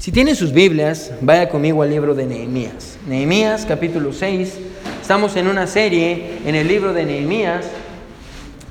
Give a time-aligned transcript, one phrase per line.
[0.00, 2.96] Si tienen sus Biblias, vaya conmigo al libro de Nehemías.
[3.06, 4.54] Nehemías capítulo 6.
[5.02, 7.66] Estamos en una serie en el libro de Nehemías.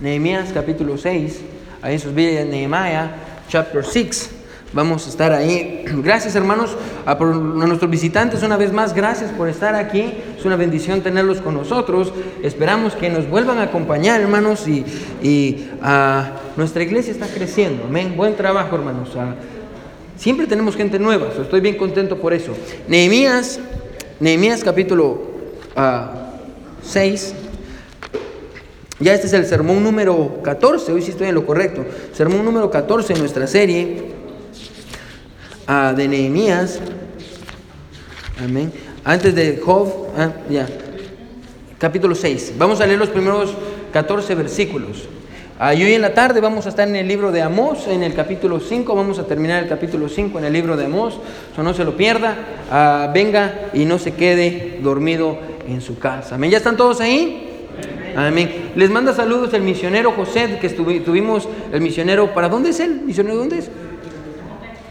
[0.01, 1.41] Nehemías capítulo 6.
[1.83, 3.11] Ahí en sus Biblias, Nehemiah
[3.47, 4.31] chapter 6.
[4.73, 5.85] Vamos a estar ahí.
[6.03, 8.95] Gracias hermanos a, nuestros visitantes una vez más.
[8.95, 10.11] Gracias por estar aquí.
[10.35, 12.11] Es una bendición tenerlos con nosotros.
[12.41, 14.83] Esperamos que nos vuelvan a acompañar hermanos y,
[15.21, 17.83] y ah, nuestra iglesia está creciendo.
[17.83, 18.15] Amén.
[18.17, 19.11] Buen trabajo hermanos.
[19.15, 19.35] Ah,
[20.19, 21.29] siempre tenemos gente nueva.
[21.41, 22.53] estoy bien contento por eso.
[22.87, 23.59] Nehemías,
[24.19, 25.21] Nehemías capítulo
[26.83, 27.33] 6.
[27.33, 27.45] Ah,
[28.99, 30.91] ya este es el sermón número 14.
[30.91, 31.85] Hoy sí estoy en lo correcto.
[32.13, 34.11] Sermón número 14 en nuestra serie
[35.95, 36.79] de Nehemías.
[38.43, 38.73] Amén.
[39.05, 40.67] Antes de Job, ah, ya.
[41.77, 42.55] Capítulo 6.
[42.57, 43.53] Vamos a leer los primeros
[43.93, 45.07] 14 versículos.
[45.61, 48.01] Ah, y hoy en la tarde vamos a estar en el libro de Amós, en
[48.01, 48.95] el capítulo 5.
[48.95, 51.19] Vamos a terminar el capítulo 5 en el libro de Amós.
[51.53, 52.33] So no se lo pierda.
[52.71, 56.35] Ah, venga y no se quede dormido en su casa.
[56.35, 56.49] Amén.
[56.49, 57.67] ¿Ya están todos ahí?
[58.15, 58.71] Amén.
[58.77, 62.33] Les manda saludos el misionero José, que tuvimos el misionero.
[62.33, 63.01] ¿Para dónde es él?
[63.03, 63.69] ¿Misionero dónde es?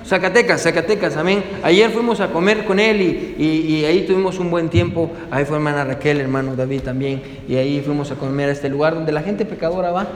[0.08, 1.44] Zacatecas, Zacatecas, amén.
[1.62, 3.02] Ayer fuimos a comer con él
[3.38, 5.10] y, ahí tuvimos un buen tiempo.
[5.30, 7.22] Ahí fue hermana Raquel, hermano David también.
[7.46, 10.06] Y ahí fuimos a comer a este lugar donde la gente pecadora va,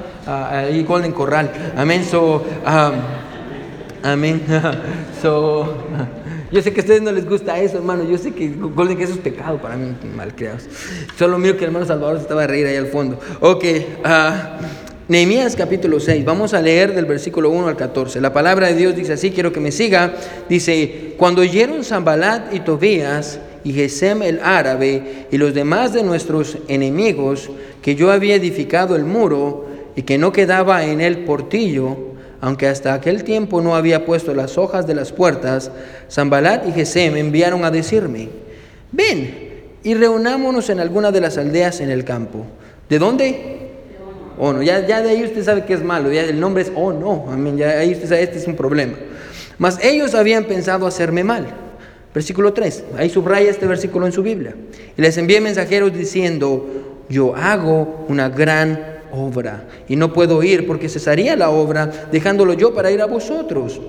[0.50, 1.50] ahí Golden Corral.
[1.76, 2.04] Amén.
[2.04, 2.42] So,
[4.02, 4.40] amén.
[5.20, 5.76] so,
[6.50, 8.04] yo sé que a ustedes no les gusta eso, hermano.
[8.04, 10.68] Yo sé que Golden que eso es pecado para mí, mal creados.
[11.18, 13.20] Solo miro que el hermano Salvador se estaba a reír ahí al fondo.
[13.40, 13.64] Ok.
[14.06, 18.20] Uh, Nehemías capítulo 6, vamos a leer del versículo 1 al 14.
[18.20, 20.14] La palabra de Dios dice así, quiero que me siga.
[20.48, 26.56] Dice, cuando oyeron Zambalat y Tobías y Gesem el árabe y los demás de nuestros
[26.68, 27.50] enemigos
[27.82, 31.96] que yo había edificado el muro y que no quedaba en él portillo,
[32.40, 35.72] aunque hasta aquel tiempo no había puesto las hojas de las puertas,
[36.08, 38.28] Zambalat y Gesem enviaron a decirme,
[38.92, 39.50] ven
[39.82, 42.46] y reunámonos en alguna de las aldeas en el campo.
[42.88, 43.61] ¿De dónde?
[44.44, 44.62] Oh no.
[44.62, 47.26] Ya, ya de ahí usted sabe que es malo, ya el nombre es oh no,
[47.30, 48.94] amén, ya ahí usted sabe, este es un problema.
[49.58, 51.46] Mas ellos habían pensado hacerme mal.
[52.12, 54.54] Versículo 3, ahí subraya este versículo en su Biblia.
[54.96, 56.66] Y les envié mensajeros diciendo,
[57.08, 62.74] yo hago una gran obra y no puedo ir porque cesaría la obra dejándolo yo
[62.74, 63.80] para ir a vosotros.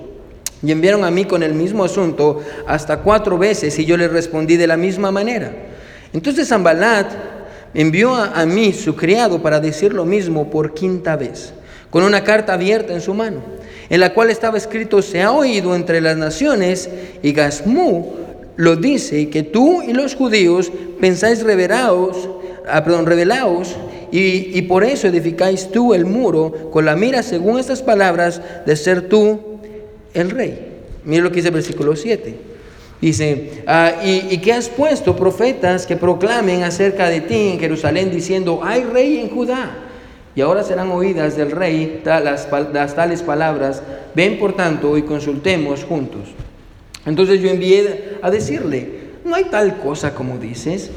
[0.62, 4.56] Y enviaron a mí con el mismo asunto hasta cuatro veces y yo les respondí
[4.56, 5.52] de la misma manera.
[6.12, 7.33] Entonces Zambalat
[7.74, 11.52] envió a, mí su criado para decir lo mismo por quinta vez,
[11.90, 13.40] con una carta abierta en su mano,
[13.90, 16.88] en la cual estaba escrito, se ha oído entre las naciones,
[17.22, 18.14] y Gasmú
[18.56, 20.70] lo dice, que tú y los judíos
[21.00, 22.28] pensáis revelaos,
[22.68, 23.76] ah, perdón, revelaos,
[24.12, 28.76] y, y por eso edificáis tú el muro con la mira, según estas palabras, de
[28.76, 29.40] ser tú
[30.14, 30.70] el rey.
[31.04, 32.53] Mira lo que dice el versículo 7.
[33.04, 38.62] Dice, ah, y, que has puesto profetas que proclamen acerca de ti en Jerusalén diciendo,
[38.64, 39.76] hay rey en Judá.
[40.34, 43.82] Y ahora serán oídas del rey las tales palabras.
[44.14, 46.30] Ven por tanto y consultemos juntos.
[47.04, 48.88] Entonces yo envié a decirle,
[49.22, 50.90] no hay tal cosa como dices,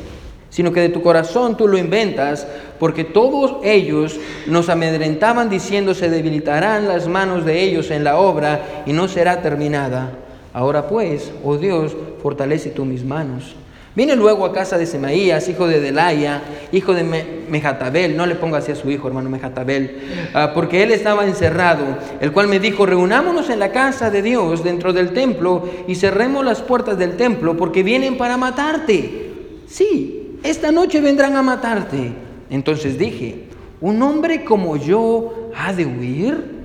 [0.50, 2.48] sino que de tu corazón tú lo inventas,
[2.80, 8.84] porque todos ellos nos amedrentaban diciendo se debilitarán las manos de ellos en la obra
[8.86, 10.20] y no será terminada.
[10.54, 13.56] Ahora pues, oh Dios, fortalece tú mis manos.
[13.98, 17.04] Vine luego a casa de Semaías, hijo de Delaya, hijo de
[17.50, 21.98] Mejatabel, no le ponga así a su hijo, hermano Mejatabel, ah, porque él estaba encerrado,
[22.22, 26.46] el cual me dijo, reunámonos en la casa de Dios dentro del templo y cerremos
[26.46, 29.32] las puertas del templo, porque vienen para matarte.
[29.66, 32.14] Sí, esta noche vendrán a matarte.
[32.52, 33.46] Entonces dije,
[33.82, 36.57] ¿un hombre como yo ha de huir?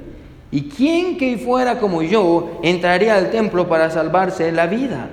[0.52, 5.08] ¿Y quién que fuera como yo entraría al templo para salvarse la vida?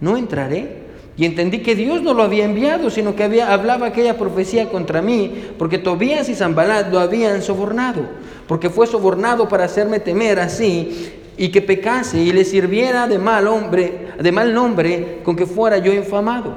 [0.00, 0.84] No entraré.
[1.16, 5.02] Y entendí que Dios no lo había enviado, sino que había, hablaba aquella profecía contra
[5.02, 8.02] mí, porque Tobías y Zambalat lo habían sobornado,
[8.48, 13.48] porque fue sobornado para hacerme temer así y que pecase y le sirviera de mal
[13.48, 16.54] hombre, de mal nombre, con que fuera yo infamado.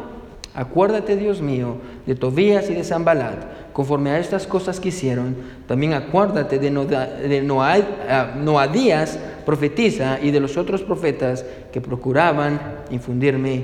[0.53, 5.35] Acuérdate, Dios mío, de Tobías y de Zambalat Conforme a estas cosas que hicieron,
[5.67, 6.71] también acuérdate de,
[8.41, 12.59] Noadías, profetiza, y de los otros profetas que procuraban
[12.89, 13.61] infundirme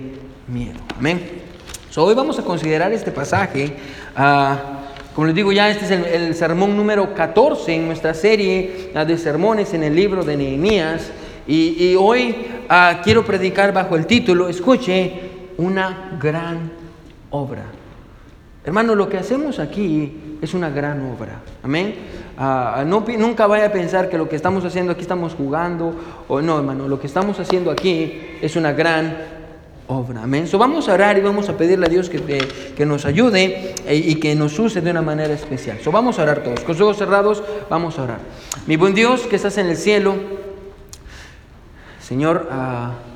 [0.47, 0.77] miedo.
[0.95, 1.19] Amén.
[1.97, 3.73] hoy vamos a considerar este pasaje.
[4.15, 4.83] Ah,
[5.15, 9.17] como les digo, ya este es el, sermón número 14 en nuestra serie ah, de
[9.17, 11.09] sermones en el libro de Nehemías.
[11.47, 12.35] Y, hoy
[12.69, 15.11] ah, quiero predicar bajo el título, escuche,
[15.57, 16.71] una gran
[17.31, 17.63] obra.
[18.65, 21.41] Hermano, lo que hacemos aquí es una gran obra.
[21.63, 21.95] Amén.
[22.37, 25.93] Ah, no, nunca vaya a pensar que lo que estamos haciendo aquí estamos jugando
[26.27, 26.87] o no, hermano.
[26.87, 29.17] Lo que estamos haciendo aquí es una gran
[29.87, 30.23] obra.
[30.23, 30.47] Amén.
[30.47, 32.19] So, vamos a orar y vamos a pedirle a Dios que,
[32.75, 35.79] que nos ayude eh, y que nos use de una manera especial.
[35.83, 36.61] So, vamos a orar todos.
[36.61, 38.19] Con los ojos cerrados, vamos a orar.
[38.65, 40.15] Mi buen Dios que estás en el cielo,
[41.99, 43.12] Señor, uh,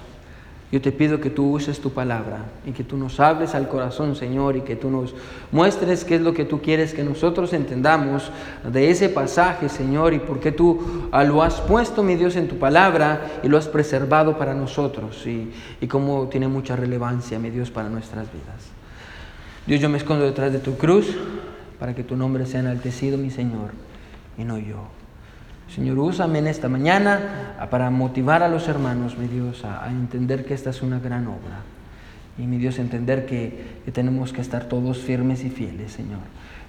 [0.69, 4.18] yo te pido que tú uses tu palabra y que tú nos hables al corazón,
[4.18, 5.16] Señor, y que tú nos
[5.52, 8.31] muestres qué es lo que tú quieres que nosotros entendamos
[8.69, 12.50] de ese pasaje, Señor, y por qué tú ah, lo has puesto, mi Dios, en
[12.50, 17.50] tu palabra y lo has preservado para nosotros y, y cómo tiene mucha relevancia, mi
[17.50, 18.72] Dios, para nuestras vidas.
[19.66, 21.16] Dios, yo me escondo detrás de tu cruz
[21.80, 23.72] para que tu nombre sea enaltecido, mi Señor,
[24.38, 24.97] y no yo.
[25.74, 30.54] Señor, úsame en esta mañana para motivar a los hermanos, mi Dios, a, entender que
[30.54, 31.62] esta es una gran obra.
[32.38, 36.19] Y mi Dios, entender que, que tenemos que estar todos firmes y fieles, Señor,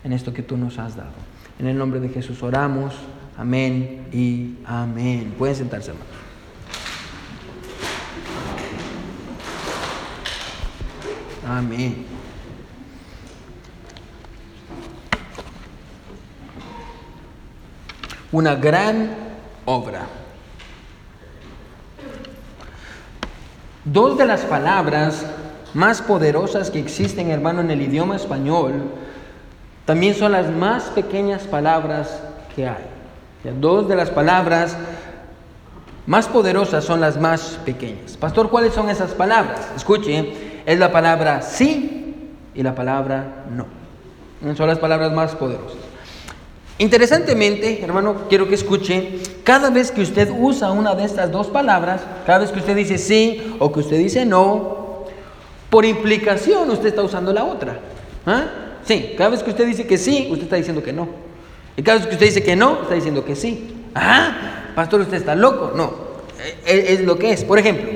[0.02, 1.12] en esto que tú nos has dado.
[1.58, 2.94] En el nombre de Jesús oramos.
[3.36, 5.34] Amén y amén.
[5.38, 6.28] Pueden sentarse, hermanos.
[11.46, 12.17] Amén.
[18.32, 19.10] Una gran
[19.64, 20.06] obra.
[23.84, 25.24] Dos de las palabras
[25.74, 28.82] más poderosas que existen, hermano, en el idioma español,
[29.84, 32.20] también son las más pequeñas palabras
[32.54, 32.84] que hay.
[33.58, 34.76] Dos de las palabras
[36.06, 38.16] más poderosas son las más pequeñas.
[38.16, 39.68] Pastor, ¿cuáles son esas palabras?
[39.76, 43.66] Escuche, es la palabra sí y la palabra no.
[44.54, 45.87] Son las palabras más poderosas.
[46.78, 52.02] Interesantemente, hermano, quiero que escuche, cada vez que usted usa una de estas dos palabras,
[52.24, 55.04] cada vez que usted dice sí o que usted dice no,
[55.70, 57.80] por implicación usted está usando la otra.
[58.24, 58.44] ¿Ah?
[58.84, 61.08] Sí, cada vez que usted dice que sí, usted está diciendo que no.
[61.76, 63.74] Y cada vez que usted dice que no, está diciendo que sí.
[63.94, 65.72] Ah, pastor, usted está loco.
[65.74, 65.92] No,
[66.64, 67.42] e, e, es, lo que es.
[67.42, 67.90] Por ejemplo,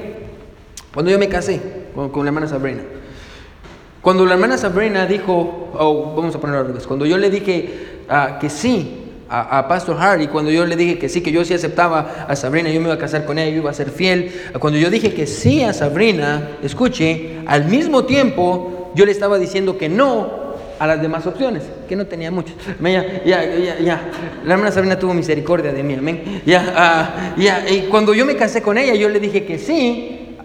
[0.92, 1.60] cuando yo me casé
[1.94, 2.82] con, con la hermana Sabrina,
[4.02, 7.91] cuando la hermana Sabrina dijo, oh, vamos a ponerlo al revés, cuando yo le dije
[8.40, 9.02] que sí
[9.32, 12.68] a, Pastor Harry, cuando yo le dije que sí, que yo sí aceptaba a Sabrina,
[12.68, 15.14] yo me iba a casar con ella, yo iba a ser fiel, cuando yo dije
[15.14, 20.42] que sí a Sabrina, escuche, al mismo tiempo yo le estaba diciendo que no
[20.78, 22.54] a las demás opciones, que no tenía muchas.
[22.82, 24.00] Ya, ya, ya,
[24.44, 26.42] La hermana Sabrina tuvo misericordia de mí, amén.
[26.44, 30.36] Ya, ah, ya, y cuando yo me casé con ella, yo le dije que sí,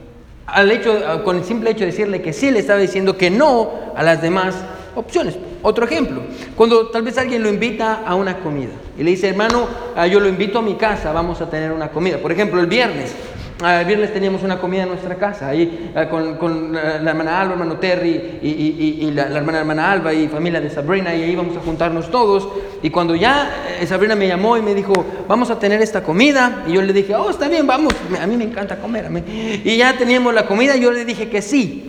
[0.45, 3.69] al hecho, con el simple hecho de decirle que sí, le estaba diciendo que no
[3.95, 4.55] a las demás
[4.95, 5.35] opciones.
[5.61, 6.21] Otro ejemplo,
[6.55, 10.19] cuando tal vez alguien lo invita a una comida y le dice, hermano, ah, yo
[10.19, 12.17] lo invito a mi casa, vamos a tener una comida.
[12.17, 13.13] Por ejemplo, el viernes,
[13.61, 17.53] ah, el viernes teníamos una comida en nuestra casa, ahí ah, con, la hermana Alba,
[17.53, 21.59] hermano Terry y, la, hermana hermana Alba y familia de Sabrina, y ahí vamos a
[21.61, 22.47] juntarnos todos.
[22.81, 24.93] Y cuando ya eh, Sabrina me llamó y me dijo,
[25.27, 28.37] vamos a tener esta comida, y yo le dije, oh, está bien, vamos, a mí
[28.37, 29.07] me encanta comer.
[29.63, 31.86] Y ya teníamos la comida, y yo le dije que sí.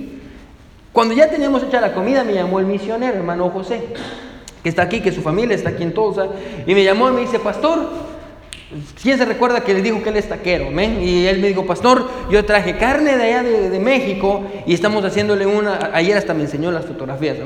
[0.98, 3.84] Cuando ya teníamos hecha la comida, me llamó el misionero, hermano José,
[4.64, 6.26] que está aquí, que su familia está aquí en Tulsa,
[6.66, 7.88] y me llamó y me dice, pastor,
[9.00, 10.72] ¿quién se recuerda que le dijo que él es taquero?
[10.72, 15.46] Y él me dijo, pastor, yo traje carne de allá de, México y estamos haciéndole
[15.46, 17.36] una, ayer hasta me enseñó las fotografías,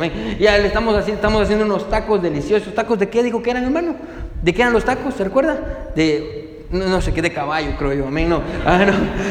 [0.41, 2.75] Ya le estamos haciendo, estamos haciendo unos tacos deliciosos.
[2.75, 3.97] ¿Tacos de qué dijo que eran, hermano?
[4.41, 5.13] ¿De qué eran los tacos?
[5.13, 5.91] ¿Se recuerda?
[5.95, 6.42] De
[6.73, 8.85] no, sé qué de caballo, creo yo, amén, no, ah,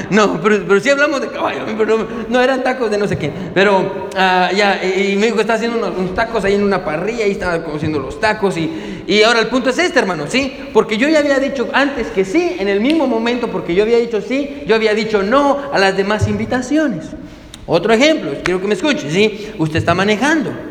[0.09, 3.17] no, no pero, pero, sí hablamos de caballo, pero no, eran tacos de no sé
[3.17, 7.25] qué, pero ah, ya, y, me dijo está haciendo unos, tacos ahí en una parrilla,
[7.25, 10.55] ahí estaba haciendo los tacos, y, y ahora el punto es este, hermano, ¿sí?
[10.71, 13.97] Porque yo ya había dicho antes que sí, en el mismo momento, porque yo había
[13.97, 17.07] dicho sí, yo había dicho no a las demás invitaciones.
[17.65, 19.51] Otro ejemplo, quiero que me escuche, ¿sí?
[19.57, 20.70] Usted está manejando.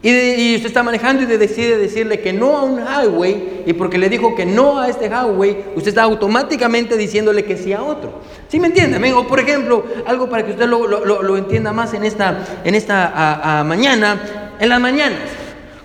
[0.00, 4.08] Y, usted está manejando y decide decirle que no a un highway, y porque le
[4.08, 8.20] dijo que no a este highway, usted está automáticamente diciéndole que sí a otro.
[8.48, 9.12] ¿Sí me entiende?
[9.12, 14.54] O por ejemplo, algo para que usted lo, entienda más en esta, en esta mañana,
[14.60, 15.18] en las mañanas,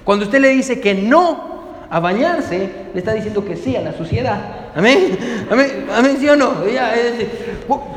[0.03, 1.53] cuando usted le dice que no
[1.89, 4.69] a bañarse, le está diciendo que sí a la suciedad.
[4.75, 5.17] Amén.
[5.49, 5.87] Amén.
[5.91, 6.53] Amén, ¿sí o no?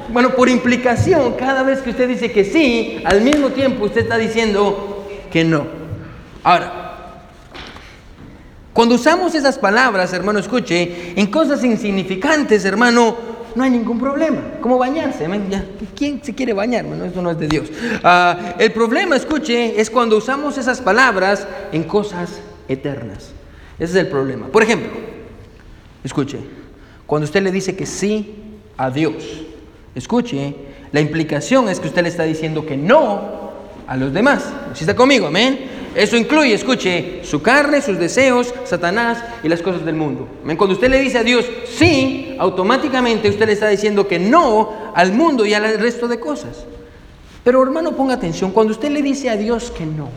[0.08, 4.16] bueno, por implicación, cada vez que usted dice que sí, al mismo tiempo usted está
[4.16, 5.85] diciendo que no.
[6.46, 6.70] Ahora,
[8.72, 13.16] cuando usamos esas palabras, hermano, escuche, en cosas insignificantes, hermano,
[13.56, 14.40] no hay ningún problema.
[14.60, 15.26] ¿Cómo bañarse?
[15.96, 16.84] ¿Quién se quiere bañar?
[16.84, 17.68] Bueno, eso no es de Dios.
[18.04, 22.38] Ah, el problema, escuche, es cuando usamos esas palabras en cosas
[22.68, 23.32] eternas.
[23.80, 24.46] Ese es el problema.
[24.46, 24.92] Por ejemplo,
[26.04, 26.38] escuche,
[27.08, 29.16] cuando usted le dice que sí a Dios,
[29.96, 30.54] escuche,
[30.92, 33.50] la implicación es que usted le está diciendo que no
[33.88, 34.44] a los demás.
[34.74, 35.26] ¿Sí está conmigo?
[35.26, 35.75] Amén.
[35.96, 40.28] Eso incluye, escuche, su carne, sus deseos, Satanás y las cosas del mundo.
[40.44, 45.12] Cuando usted le dice a Dios sí, automáticamente usted le está diciendo que no al
[45.12, 46.66] mundo y al resto de cosas.
[47.42, 50.10] Pero hermano, ponga atención, cuando usted le dice a Dios que no,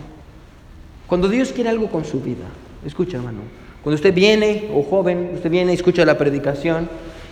[1.08, 2.46] cuando Dios quiere algo con su vida,
[2.86, 3.40] escucha hermano,
[3.82, 6.90] cuando usted viene, o joven, usted viene y escucha la predicación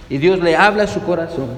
[0.10, 1.50] y Dios le habla a su corazón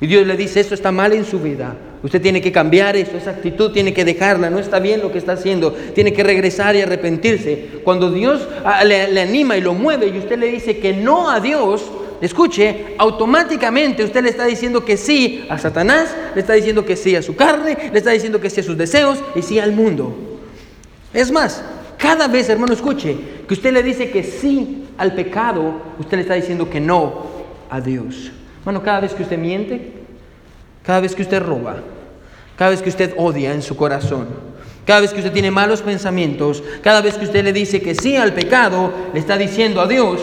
[0.00, 1.74] y Dios le dice, esto está mal en su vida,
[2.04, 5.16] usted tiene que cambiar eso, esa actitud tiene que dejarla, no está bien lo que
[5.16, 7.80] está haciendo, tiene que regresar y arrepentirse.
[7.82, 11.40] Cuando Dios ah, le, anima y lo mueve y usted le dice que no a
[11.40, 11.82] Dios,
[12.20, 17.16] escuche, automáticamente usted le está diciendo que sí a Satanás, le está diciendo que sí
[17.16, 20.14] a su carne, le está diciendo que sí a sus deseos y sí al mundo.
[21.14, 21.64] Es más,
[21.96, 23.16] cada vez, hermano, escuche,
[23.48, 27.24] que usted le dice que sí al pecado, usted le está diciendo que no
[27.70, 28.30] a Dios.
[28.62, 29.90] Bueno, cada vez que usted miente,
[30.82, 31.76] cada vez que usted roba,
[32.56, 34.28] cada vez que usted odia en su corazón,
[34.86, 38.16] cada vez que usted tiene malos pensamientos, cada vez que usted le dice que sí
[38.16, 40.20] al pecado, le está diciendo a Dios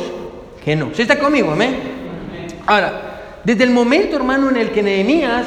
[0.64, 0.92] que no.
[0.94, 1.52] ¿Sí está conmigo?
[1.52, 1.76] Amén.
[2.68, 5.46] Ahora, desde el momento, hermano, en el que Nehemías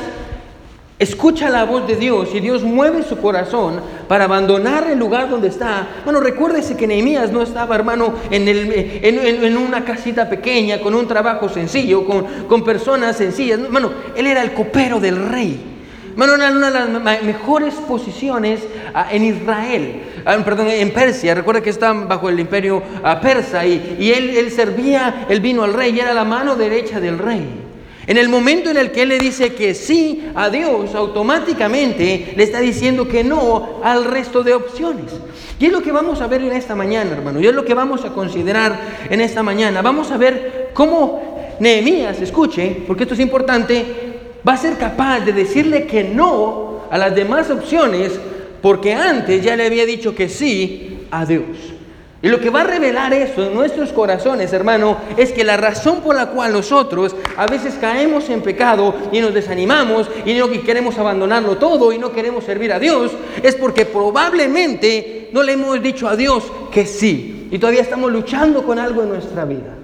[0.99, 5.49] escucha la voz de Dios y Dios mueve su corazón para abandonar el lugar donde
[5.49, 5.87] está.
[6.05, 8.73] Bueno, recuérdese que Nehemías no estaba, hermano, en, el,
[9.03, 13.61] en, una casita pequeña, con un trabajo sencillo, con, con personas sencillas.
[13.71, 15.74] Bueno, él era el copero del rey.
[16.17, 18.61] Bueno, una, de las mejores posiciones
[18.95, 21.35] ah, en Israel, ah, perdón, en Persia.
[21.35, 25.65] Recuerda que están bajo el imperio ah, persa y, y él, él servía el vino
[25.65, 27.63] al rey y era la mano derecha del rey.
[28.07, 32.43] En el momento en el que él le dice que sí a Dios, automáticamente le
[32.43, 35.13] está diciendo que no al resto de opciones.
[35.59, 37.41] Y es lo que vamos a ver en esta mañana, hermano.
[37.41, 38.79] Y es lo que vamos a considerar
[39.09, 39.81] en esta mañana.
[39.81, 44.14] Vamos a ver cómo Nehemías, escuche, porque esto es importante,
[44.47, 48.13] va a ser capaz de decirle que no a las demás opciones
[48.61, 51.75] porque antes ya le había dicho que sí a Dios.
[52.23, 56.01] Y lo que va a revelar eso en nuestros corazones, hermano, es que la razón
[56.01, 60.97] por la cual nosotros a veces caemos en pecado y nos desanimamos y no queremos
[60.97, 66.09] abandonarlo todo y no queremos servir a Dios, es porque probablemente no le hemos dicho
[66.09, 67.49] a Dios que sí.
[67.51, 69.84] Y todavía estamos luchando con algo en nuestra vida.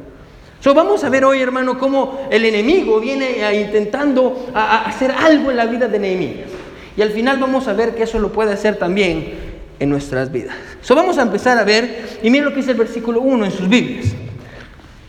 [0.61, 5.65] So, vamos a ver hoy, hermano, cómo el enemigo viene intentando hacer algo en la
[5.65, 6.51] vida de Nehemías.
[6.97, 9.33] Y al final vamos a ver que eso lo puede hacer también
[9.79, 10.55] en nuestras vidas.
[10.83, 13.51] So, vamos a empezar a ver, y miren lo que dice el versículo 1 en
[13.51, 14.07] sus Biblias.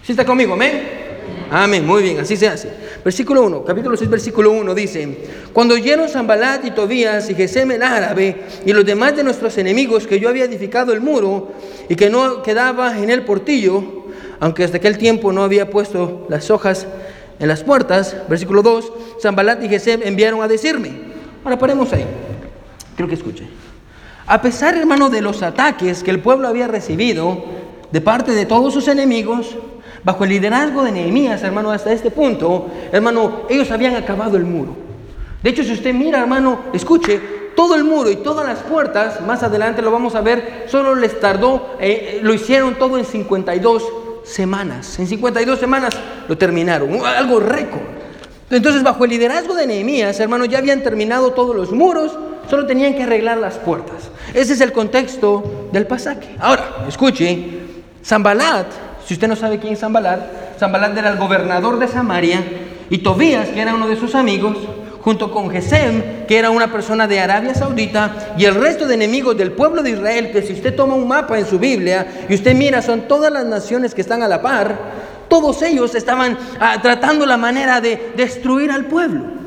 [0.03, 0.53] ¿Sí está conmigo?
[0.53, 1.01] Amén.
[1.51, 2.71] Amén, muy bien, así se hace.
[3.03, 5.17] Versículo 1, capítulo 6, versículo 1 dice,
[5.51, 10.07] Cuando oyeron Zambalat y Tobías y Gesem el árabe y los demás de nuestros enemigos
[10.07, 11.51] que yo había edificado el muro
[11.89, 14.00] y que no quedaba en el portillo,
[14.41, 16.87] aunque hasta aquel tiempo no había puesto las hojas
[17.39, 20.91] en las puertas, versículo 2, Zambalat y Gesem enviaron a decirme.
[21.43, 22.05] Ahora paremos ahí.
[22.95, 23.47] Quiero que escuche.
[24.25, 27.43] A pesar, hermano, de los ataques que el pueblo había recibido
[27.91, 29.57] de parte de todos sus enemigos,
[30.03, 34.75] bajo el liderazgo de Nehemías, hermano, hasta este punto, hermano, ellos habían acabado el muro.
[35.43, 37.21] De hecho, si usted mira, hermano, escuche,
[37.55, 41.19] todo el muro y todas las puertas, más adelante lo vamos a ver, solo les
[41.19, 43.83] tardó, eh, lo hicieron todo en 52
[44.23, 44.99] semanas.
[44.99, 45.93] En 52 semanas
[46.27, 48.01] lo terminaron, algo récord.
[48.49, 52.17] Entonces, bajo el liderazgo de Nehemías, hermanos, ya habían terminado todos los muros,
[52.49, 54.11] solo tenían que arreglar las puertas.
[54.33, 56.35] Ese es el contexto del pasaje.
[56.37, 57.61] Ahora, escuche,
[58.03, 58.67] Zambalat,
[59.05, 62.43] si usted no sabe quién es Zambalat, Zambalat era el gobernador de Samaria
[62.89, 64.57] y Tobías, que era uno de sus amigos,
[65.01, 69.35] junto con Gesem, que era una persona de Arabia Saudita, y el resto de enemigos
[69.35, 72.55] del pueblo de Israel, que si usted toma un mapa en su Biblia y usted
[72.55, 74.77] mira, son todas las naciones que están a la par,
[75.27, 79.41] todos ellos estaban ah, tratando la manera de destruir al pueblo.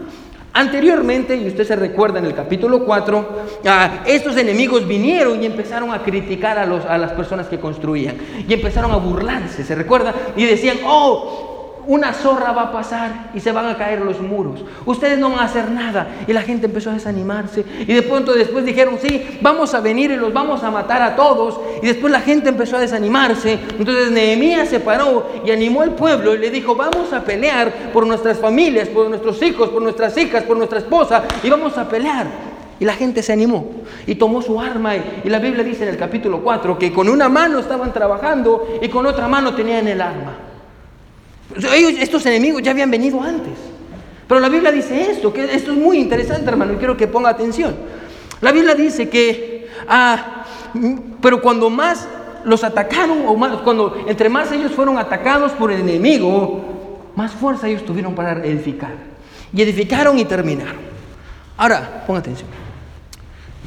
[0.57, 3.29] Anteriormente, y usted se recuerda en el capítulo 4,
[3.67, 8.17] ah, estos enemigos vinieron y empezaron a criticar a, los, a las personas que construían.
[8.49, 10.15] Y empezaron a burlarse, ¿se recuerda?
[10.37, 11.54] Y decían, oh,
[11.87, 14.65] una zorra va a pasar y se van a caer los muros.
[14.87, 16.09] Ustedes no van a hacer nada.
[16.27, 17.65] Y la gente empezó a desanimarse.
[17.81, 21.17] Y de pronto después dijeron, sí, vamos a venir y los vamos a matar a
[21.17, 21.61] todos.
[21.83, 23.59] Y después la gente empezó a desanimarse.
[23.79, 28.07] Entonces Nehemías se paró y animó al pueblo y le dijo, vamos a pelear por
[28.07, 31.25] nuestras familias, por nuestros hijos, por nuestras hijas, por nuestra esposa.
[31.43, 32.27] Y vamos a pelear.
[32.81, 33.71] Y la gente se animó
[34.07, 34.95] y tomó su arma.
[34.97, 38.89] Y, la Biblia dice en el capítulo 4 que con una mano estaban trabajando y
[38.89, 40.44] con otra mano tenían el arma.
[41.57, 43.53] Estos enemigos ya habían venido antes.
[44.27, 47.31] Pero la Biblia dice esto, que esto es muy interesante, hermano, y quiero que ponga
[47.31, 47.75] atención.
[48.41, 50.45] La Biblia dice que, ah,
[51.21, 52.09] pero cuando más
[52.45, 57.69] los atacaron, o más, cuando entre más ellos fueron atacados por el enemigo, más fuerza
[57.69, 58.93] ellos tuvieron para edificar.
[59.53, 60.81] Y edificaron y terminaron.
[61.57, 62.49] Ahora, ponga atención.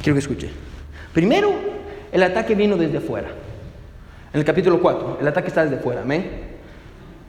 [0.02, 0.50] Quiero que escuche.
[1.12, 1.52] Primero,
[2.12, 3.28] el ataque vino desde afuera.
[4.32, 6.47] En el capítulo 4, el ataque está desde afuera, amén.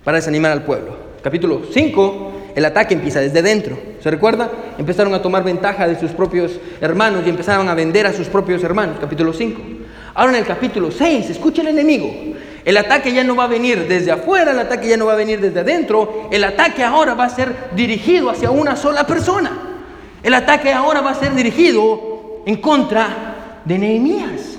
[0.04, 0.96] Para desanimar al pueblo.
[1.22, 3.78] Capítulo 5, el ataque empieza desde dentro.
[4.02, 4.50] ¿Se recuerda?
[4.78, 8.64] Empezaron a tomar ventaja de sus propios hermanos y empezaron a vender a sus propios
[8.64, 8.98] hermanos.
[9.00, 9.62] Capítulo 5.
[10.16, 12.14] Ahora en el capítulo 6, escucha el enemigo.
[12.66, 15.16] El ataque ya no va a venir desde afuera, el ataque ya no va a
[15.16, 16.28] venir desde adentro.
[16.32, 19.52] El ataque ahora va a ser dirigido hacia una sola persona.
[20.22, 24.58] El ataque ahora va a ser dirigido en contra de Nehemías.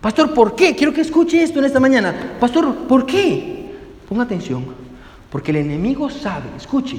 [0.00, 0.74] Pastor, ¿por qué?
[0.74, 2.36] Quiero que escuche esto en esta mañana.
[2.40, 3.53] Pastor, ¿por qué?
[4.08, 4.64] Ponga atención.
[5.30, 6.96] Porque el enemigo sabe, escuche,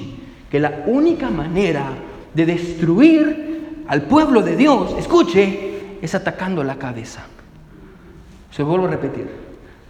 [0.50, 1.90] que la única manera
[2.34, 7.24] de destruir al pueblo de Dios, escuche, es atacando la cabeza.
[8.52, 9.28] Se vuelvo a repetir.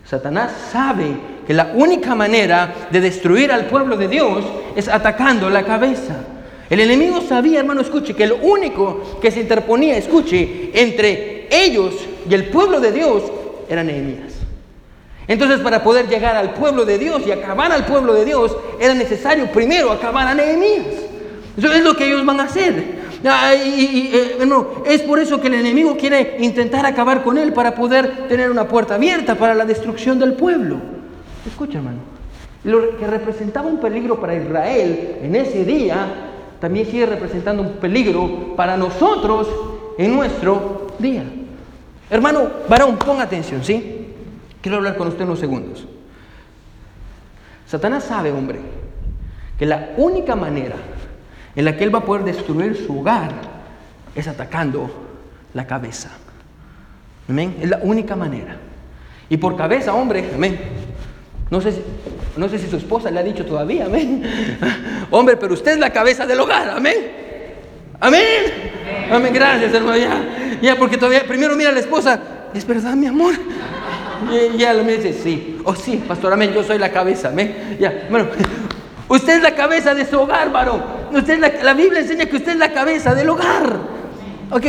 [0.05, 1.17] Satanás sabe
[1.48, 4.45] que la única manera de destruir al pueblo de Dios
[4.75, 6.15] es atacando la cabeza.
[6.69, 11.93] El enemigo sabía, hermano, escuche, que el único que se interponía, escuche, entre ellos
[12.29, 13.24] y el pueblo de Dios
[13.69, 14.34] era Nehemías.
[15.27, 18.94] Entonces, para poder llegar al pueblo de Dios y acabar al pueblo de Dios, era
[18.94, 20.86] necesario primero acabar a Nehemías.
[21.58, 23.05] Eso es lo que ellos van a hacer.
[23.65, 24.38] Y, eh,
[24.86, 28.67] es por eso que el enemigo quiere intentar acabar con él para poder tener una
[28.67, 30.77] puerta abierta para la destrucción del pueblo.
[31.48, 32.00] Escucha, hermano.
[32.63, 36.08] Lo que representaba un peligro para Israel en ese día,
[36.60, 39.48] también sigue representando un peligro para nosotros
[39.98, 41.24] en nuestro día.
[42.10, 43.94] Hermano, varón, ponga atención, ¿sí?
[44.65, 45.86] Quiero hablar con usted unos segundos.
[47.67, 48.57] Satanás sabe, hombre,
[49.60, 50.74] que la única manera
[51.55, 53.29] en la que Él va a poder destruir su hogar
[54.15, 54.89] es atacando
[55.53, 56.10] la cabeza.
[57.29, 57.57] Amén.
[57.62, 58.57] Es la única manera.
[59.29, 60.60] Y por cabeza, hombre, amén.
[61.51, 61.81] No sé, si,
[62.36, 64.24] no sé si su esposa le ha dicho todavía, amén.
[65.12, 66.95] Hombre, pero usted es la cabeza del hogar, amén.
[68.00, 68.24] Amén.
[69.12, 69.95] Amén, gracias, hermano.
[69.95, 72.19] Ya, ya, porque todavía, primero mira a la esposa,
[72.51, 73.36] ¿es verdad, mi amor?
[74.31, 75.57] Y ya me dice, sí.
[75.63, 77.77] Oh, sí, pastor, amén, yo soy la cabeza, amén.
[77.79, 78.27] Ya, bueno,
[79.07, 80.84] usted es la cabeza de su hogar, varón.
[81.13, 83.77] Usted la, Biblia enseña que usted es la cabeza del hogar.
[84.51, 84.65] Ok,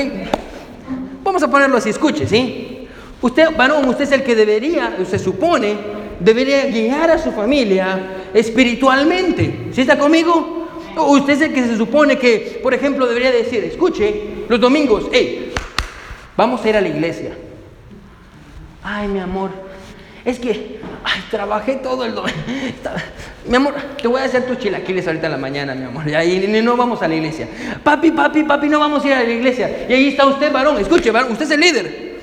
[1.22, 2.88] vamos a ponerlo así, escuche, ¿sí?
[3.20, 5.76] Usted, varón, usted es el que debería, se supone,
[6.20, 7.98] debería guiar a su familia
[8.32, 9.68] espiritualmente.
[9.72, 10.68] ¿Sí está conmigo?
[10.96, 15.52] Usted es el que se supone que, por ejemplo, debería decir, escuche, los domingos, hey,
[16.36, 17.36] vamos a ir a la iglesia.
[18.88, 19.50] Ay, mi amor,
[20.24, 22.38] es que ay, trabajé todo el domingo.
[23.48, 26.04] Mi amor, te voy a hacer tus chilaquiles ahorita en la mañana, mi amor.
[26.08, 27.48] Y no vamos a la iglesia.
[27.82, 29.86] Papi, papi, papi, no vamos a ir a la iglesia.
[29.88, 30.78] Y ahí está usted, varón.
[30.78, 32.18] Escuche, varón, usted es el líder.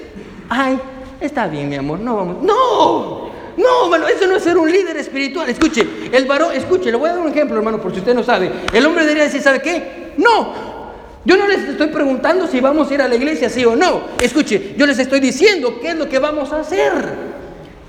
[0.48, 0.80] Ay,
[1.20, 2.44] está bien, mi amor, no vamos.
[2.44, 3.32] ¡No!
[3.58, 5.50] No, hermano, eso no es ser un líder espiritual.
[5.50, 8.24] Escuche, el varón, escuche, le voy a dar un ejemplo, hermano, por si usted no
[8.24, 8.50] sabe.
[8.72, 10.14] El hombre debería decir, ¿sabe qué?
[10.18, 10.73] No.
[11.26, 14.02] Yo no les estoy preguntando si vamos a ir a la iglesia, sí o no.
[14.20, 16.92] Escuche, yo les estoy diciendo qué es lo que vamos a hacer.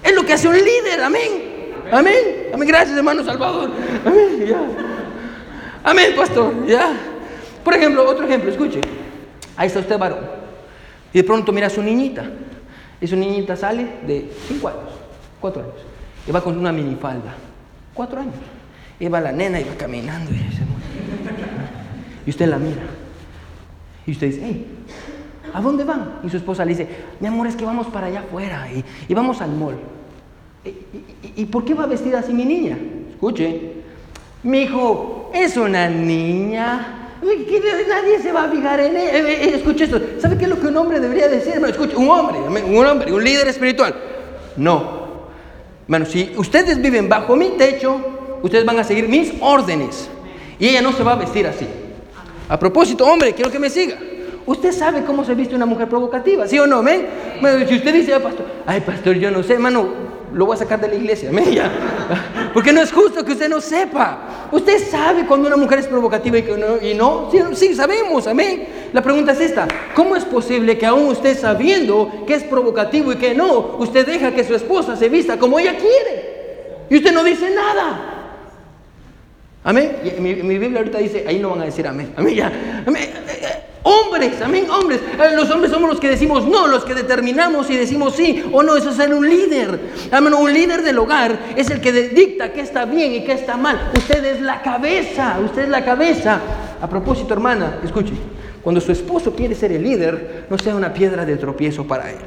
[0.03, 1.55] Es lo que hace un líder, amén.
[1.91, 2.51] Amén.
[2.53, 2.69] Amén.
[2.69, 3.71] Gracias, hermano Salvador.
[4.05, 4.47] Amén.
[4.47, 4.61] Ya.
[5.83, 6.67] Amén, pastor.
[6.67, 6.93] Ya.
[7.65, 8.81] Por ejemplo, otro ejemplo, escuche.
[9.57, 10.21] Ahí está usted varón.
[11.13, 12.25] Y de pronto mira a su niñita.
[13.01, 14.91] Y su niñita sale de 5 años,
[15.41, 15.75] 4 años.
[16.27, 17.35] Y va con una minifalda.
[17.95, 18.35] 4 años.
[19.01, 20.31] Y va la nena y va caminando.
[20.31, 20.41] Y,
[22.27, 22.83] y usted la mira.
[24.07, 24.67] Y usted dice, hey,
[25.53, 26.21] ¿a dónde van?
[26.25, 26.89] Y su esposa le dice,
[27.21, 28.69] mi amor, es que vamos para allá afuera
[29.09, 29.77] y, vamos al mall.
[31.37, 32.79] ¿Y, por qué va vestida así mi niña?
[33.11, 33.73] Escuche,
[34.43, 37.01] mi hijo es una niña.
[37.23, 39.09] Nadie se va a fijar en él.
[39.09, 40.01] Eh, eh, escuche esto.
[40.19, 41.55] ¿Sabe qué es lo que un hombre debería decir?
[41.67, 43.95] escuche, un hombre, un hombre, un líder espiritual.
[44.57, 45.05] No.
[45.87, 48.01] Bueno, si ustedes viven bajo mi techo,
[48.43, 50.09] ustedes van a seguir mis órdenes.
[50.59, 51.67] Y ella no se va a vestir así.
[52.49, 53.97] A propósito, hombre, quiero que me siga.
[54.47, 56.83] Usted sabe cómo se viste una mujer provocativa, ¿sí o no?
[56.83, 59.89] Bueno, si usted dice, ay, pastor, ay, pastor, yo no sé, hermano,
[60.35, 61.45] lo voy a sacar de la iglesia, ¿men?
[62.53, 64.49] Porque no es justo que usted no sepa.
[64.53, 67.31] Usted sabe cuando una mujer es provocativa y que no, y no.
[67.31, 68.67] Sí, sí, sabemos, amén.
[68.93, 73.17] La pregunta es esta: ¿cómo es posible que aún usted sabiendo que es provocativo y
[73.17, 76.87] que no, usted deja que su esposa se vista como ella quiere?
[76.91, 78.14] Y usted no dice nada.
[79.65, 79.97] Amén.
[80.21, 82.13] mi, Biblia ahorita dice, ahí no van a decir amén.
[82.17, 82.53] Amén, ya.
[83.83, 85.01] Hombres, amén, hombres.
[85.01, 88.63] Eh, los hombres somos los que decimos no, los que determinamos y decimos sí o
[88.63, 88.77] no.
[88.77, 89.79] Eso es ser un líder.
[90.11, 93.57] Amén, un líder del hogar es el que dicta qué está bien y qué está
[93.57, 93.91] mal.
[93.97, 96.41] Usted es la cabeza, usted es la cabeza.
[96.81, 98.15] A propósito, hermana, escuche.
[98.63, 102.19] Cuando su esposo quiere ser el líder, no sea una piedra de tropiezo para él.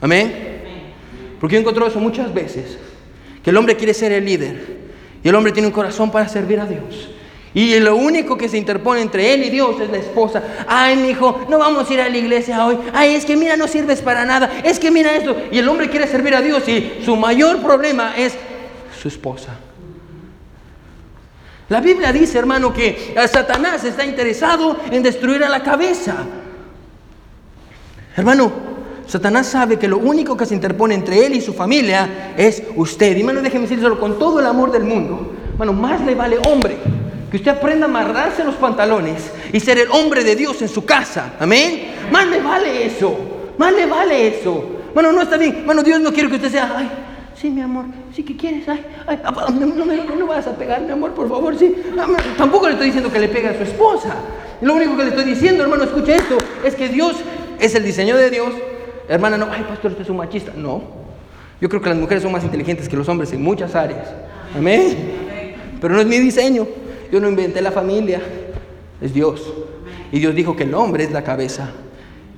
[0.00, 0.54] Amén.
[1.40, 2.78] Porque yo encontrado eso muchas veces.
[3.42, 4.83] Que el hombre quiere ser el líder.
[5.24, 7.08] Y el hombre tiene un corazón para servir a Dios.
[7.54, 10.42] Y lo único que se interpone entre él y Dios es la esposa.
[10.68, 12.76] Ay, mi hijo, no vamos a ir a la iglesia hoy.
[12.92, 14.50] Ay, es que mira, no sirves para nada.
[14.62, 15.34] Es que mira esto.
[15.50, 18.34] Y el hombre quiere servir a Dios y su mayor problema es
[19.00, 19.54] su esposa.
[21.70, 26.16] La Biblia dice, hermano, que Satanás está interesado en destruir a la cabeza.
[28.16, 28.73] Hermano,
[29.06, 33.16] Satanás sabe que lo único que se interpone entre él y su familia es usted.
[33.16, 35.34] Y hermano, déjeme decirlo con todo el amor del mundo.
[35.52, 36.76] Hermano, más le vale hombre
[37.30, 40.84] que usted aprenda a amarrarse los pantalones y ser el hombre de Dios en su
[40.84, 41.34] casa.
[41.38, 41.94] Amén.
[42.10, 43.16] Más le vale eso.
[43.58, 44.64] Más le vale eso.
[44.94, 45.62] Bueno, no está bien.
[45.66, 46.88] Bueno, Dios no quiere que usted sea, ay,
[47.34, 49.18] sí, mi amor, sí que quieres, ay, ay,
[49.58, 51.74] no, no, no, vas a pegar, mi amor, por favor, sí.
[52.38, 54.14] tampoco le estoy diciendo que le pegue a su esposa.
[54.60, 57.16] Lo único que le estoy diciendo, hermano, escuche esto, es que Dios
[57.58, 58.52] es el diseño de Dios.
[59.08, 60.52] Hermana, no, ay, pastor, usted es un machista.
[60.56, 60.82] No.
[61.60, 64.08] Yo creo que las mujeres son más inteligentes que los hombres en muchas áreas.
[64.56, 64.96] Amén.
[65.80, 66.66] Pero no es mi diseño.
[67.12, 68.20] Yo no inventé la familia,
[69.00, 69.52] es Dios.
[70.10, 71.70] Y Dios dijo que el hombre es la cabeza.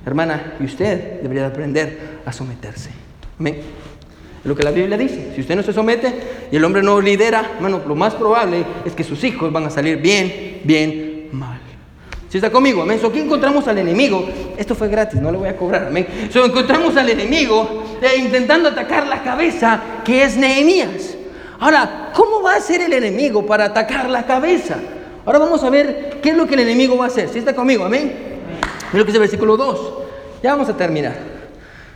[0.05, 2.89] Hermana, y usted debería aprender a someterse.
[3.39, 3.57] Amén.
[4.43, 5.33] Lo que la Biblia dice.
[5.35, 6.13] Si usted no se somete
[6.51, 9.69] y el hombre no lidera, hermano, lo más probable es que sus hijos van a
[9.69, 11.16] salir bien, bien.
[12.29, 12.99] Si está conmigo, amén.
[12.99, 14.27] So, aquí encontramos al enemigo.
[14.57, 16.29] Esto fue gratis, no le voy a cobrar, amén.
[16.31, 21.15] So, encontramos al enemigo eh, intentando atacar la cabeza, que es Nehemías.
[21.59, 24.77] Ahora, ¿cómo va a ser el enemigo para atacar la cabeza?
[25.25, 27.29] Ahora vamos a ver qué es lo que el enemigo va a hacer.
[27.29, 28.13] Si está conmigo, amén.
[28.91, 29.93] Mira lo que es el versículo 2.
[30.43, 31.15] Ya vamos a terminar.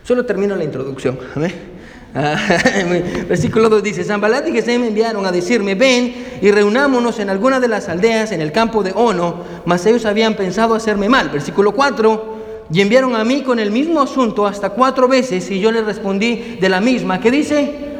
[0.02, 1.18] Solo termino la introducción.
[1.36, 1.71] Amén.
[2.14, 2.36] Ah,
[3.28, 7.68] versículo 2 dice, Zambalat y Gesem enviaron a decirme, ven y reunámonos en alguna de
[7.68, 11.30] las aldeas en el campo de Ono, mas ellos habían pensado hacerme mal.
[11.30, 15.72] Versículo 4, y enviaron a mí con el mismo asunto hasta cuatro veces y yo
[15.72, 17.20] les respondí de la misma.
[17.20, 17.92] ¿Qué dice?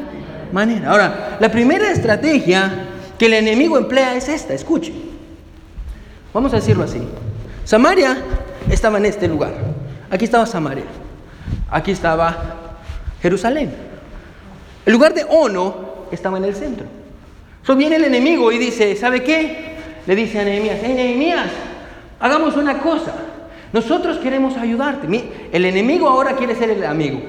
[0.53, 0.91] manera.
[0.91, 2.85] Ahora, la primera estrategia
[3.17, 4.93] que el enemigo emplea es esta, escuche.
[6.33, 7.01] Vamos a decirlo así.
[7.65, 8.17] Samaria
[8.69, 9.53] estaba en este lugar.
[10.09, 10.85] Aquí estaba Samaria.
[11.69, 12.77] Aquí estaba
[13.21, 13.92] Jerusalén.
[14.85, 16.85] El lugar de Ono estaba en el centro.
[17.63, 19.75] So viene el enemigo y dice, ¿sabe qué?
[20.05, 21.49] Le dice a Nehemías, hey Nehemías,
[22.19, 23.13] hagamos una cosa.
[23.71, 25.07] Nosotros queremos ayudarte.
[25.51, 27.21] El enemigo ahora quiere ser el amigo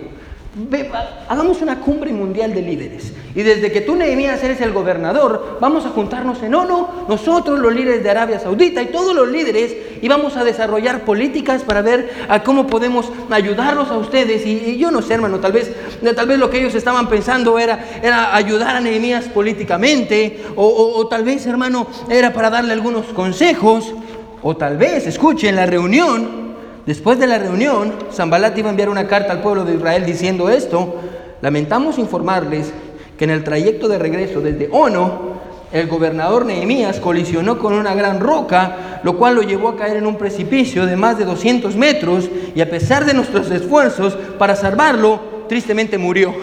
[1.28, 3.12] hagamos una cumbre mundial de líderes.
[3.34, 7.74] Y desde que tú, Nehemías, eres el gobernador, vamos a juntarnos en ONU, nosotros, los
[7.74, 12.10] líderes de Arabia Saudita y todos los líderes, y vamos a desarrollar políticas para ver
[12.44, 14.46] cómo podemos ayudarlos a ustedes.
[14.46, 15.72] Y, yo no sé, hermano, tal vez,
[16.14, 21.06] tal vez lo que ellos estaban pensando era, era ayudar a Nehemías políticamente, o, o
[21.08, 23.92] tal vez, hermano, era para darle algunos consejos,
[24.40, 26.43] o tal vez, escuche, en la reunión
[26.87, 30.51] Después de la reunión, Zambalat iba a enviar una carta al pueblo de Israel diciendo
[30.51, 30.97] esto.
[31.40, 32.73] Lamentamos informarles
[33.18, 35.35] que en el trayecto de regreso desde Ono,
[35.73, 40.07] el gobernador Nehemías colisionó con una gran roca, lo cual lo llevó a caer en
[40.07, 45.20] un precipicio de más de 200 metros y a pesar de nuestros esfuerzos para salvarlo,
[45.49, 46.35] tristemente murió.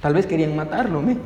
[0.00, 1.02] Tal vez querían matarlo.
[1.02, 1.16] ¿me?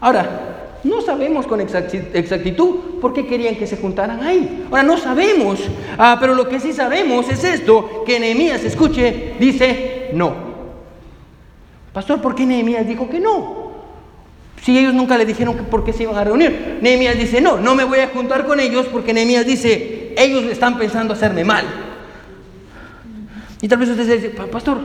[0.00, 0.51] Ahora,
[0.84, 4.66] no sabemos con exactitud por qué querían que se juntaran ahí.
[4.70, 5.60] Ahora no sabemos,
[5.96, 10.52] ah, pero lo que sí sabemos es esto, que Nehemías, escuche, dice no.
[11.92, 13.62] Pastor, ¿por qué Nehemías dijo que no?
[14.62, 16.78] Si ellos nunca le dijeron que por qué se iban a reunir.
[16.80, 20.78] Nehemías dice, no, no me voy a juntar con ellos porque Nehemías dice, ellos están
[20.78, 21.64] pensando hacerme mal.
[23.60, 24.78] Y tal vez usted pastor,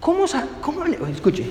[0.00, 0.24] ¿cómo,
[0.60, 1.50] cómo escuche,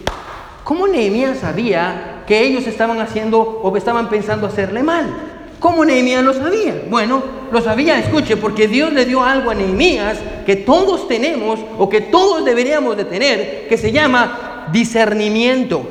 [0.68, 5.06] ¿Cómo Nehemías sabía que ellos estaban haciendo o estaban pensando hacerle mal?
[5.62, 6.84] ¿Cómo Nehemías lo sabía?
[6.90, 11.88] Bueno, lo sabía, escuche, porque Dios le dio algo a Nehemías que todos tenemos o
[11.88, 15.88] que todos deberíamos de tener, que se llama discernimiento.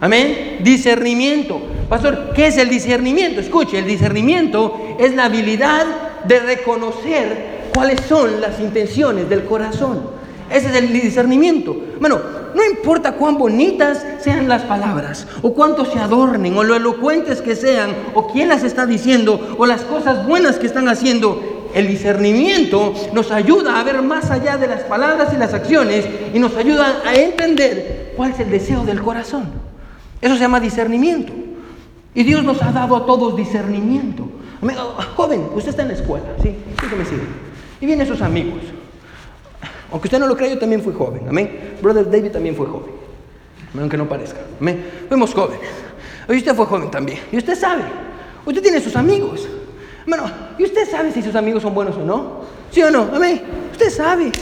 [0.00, 1.62] Amén, discernimiento.
[1.88, 3.40] Pastor, ¿qué es el discernimiento?
[3.40, 5.86] Escuche, el discernimiento es la habilidad
[6.24, 10.10] de reconocer cuáles son las intenciones del corazón.
[10.50, 11.76] Ese es el discernimiento.
[12.00, 17.40] Bueno, no importa cuán bonitas sean las palabras, o cuánto se adornen, o lo elocuentes
[17.40, 21.70] que sean, o quién las está diciendo, o las cosas buenas que están haciendo.
[21.74, 26.38] El discernimiento nos ayuda a ver más allá de las palabras y las acciones y
[26.38, 29.46] nos ayuda a entender cuál es el deseo del corazón.
[30.20, 31.32] Eso se llama discernimiento.
[32.14, 34.28] Y Dios nos ha dado a todos discernimiento.
[35.16, 36.54] Joven, usted está en la escuela, ¿sí?
[36.96, 37.22] Me sigue.
[37.80, 38.60] Y vienen sus amigos.
[39.92, 41.22] Aunque usted no lo crea, yo también fui joven.
[41.28, 41.76] Amén.
[41.82, 42.90] Brother David también fue joven.
[43.78, 44.40] Aunque no parezca.
[44.60, 44.84] Amén.
[45.08, 45.68] Fuimos jóvenes.
[46.28, 47.18] Y usted fue joven también.
[47.30, 47.82] Y usted sabe.
[48.44, 49.46] Usted tiene sus amigos.
[50.06, 50.24] Bueno,
[50.58, 52.40] y usted sabe si sus amigos son buenos o no.
[52.70, 53.08] ¿Sí o no?
[53.12, 53.42] Amén.
[53.70, 54.32] Usted sabe.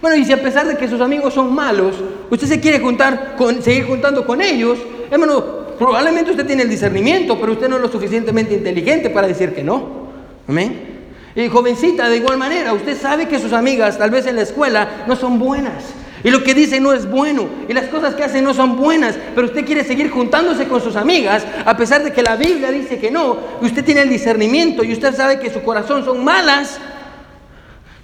[0.00, 1.96] Bueno, y si a pesar de que sus amigos son malos,
[2.30, 4.78] usted se quiere juntar con, seguir juntando con ellos,
[5.10, 5.42] hermano,
[5.78, 9.64] probablemente usted tiene el discernimiento, pero usted no es lo suficientemente inteligente para decir que
[9.64, 10.08] no.
[10.46, 10.97] Amén.
[11.38, 15.04] Y jovencita, de igual manera, usted sabe que sus amigas, tal vez en la escuela,
[15.06, 15.84] no son buenas.
[16.24, 17.48] Y lo que dicen no es bueno.
[17.68, 19.16] Y las cosas que hacen no son buenas.
[19.36, 22.98] Pero usted quiere seguir juntándose con sus amigas, a pesar de que la Biblia dice
[22.98, 23.38] que no.
[23.60, 26.80] Usted tiene el discernimiento y usted sabe que su corazón son malas.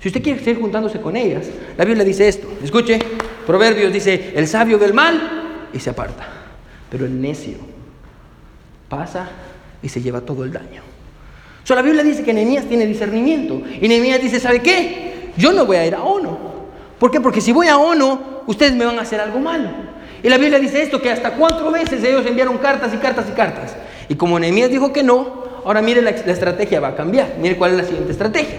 [0.01, 2.47] Si usted quiere seguir juntándose con ellas, la Biblia dice esto.
[2.63, 3.01] Escuche,
[3.49, 6.25] Proverbios dice, el sabio del mal y se aparta.
[6.89, 7.57] Pero el necio
[8.89, 9.29] pasa
[9.83, 10.94] y se lleva todo el daño.
[11.65, 13.63] So, la Biblia dice que Nehemías tiene discernimiento.
[13.81, 15.31] Y Nehemías dice, ¿sabe qué?
[15.37, 16.37] Yo no voy a ir a ONU.
[16.99, 17.21] ¿Por qué?
[17.21, 19.71] Porque si voy a ONU, ustedes me van a hacer algo malo.
[20.23, 23.33] Y la Biblia dice esto, que hasta cuatro veces ellos enviaron cartas y cartas y
[23.33, 23.77] cartas.
[24.09, 27.35] Y como Nehemías dijo que no, ahora mire la, estrategia va a cambiar.
[27.41, 28.57] Mire cuál es la siguiente estrategia.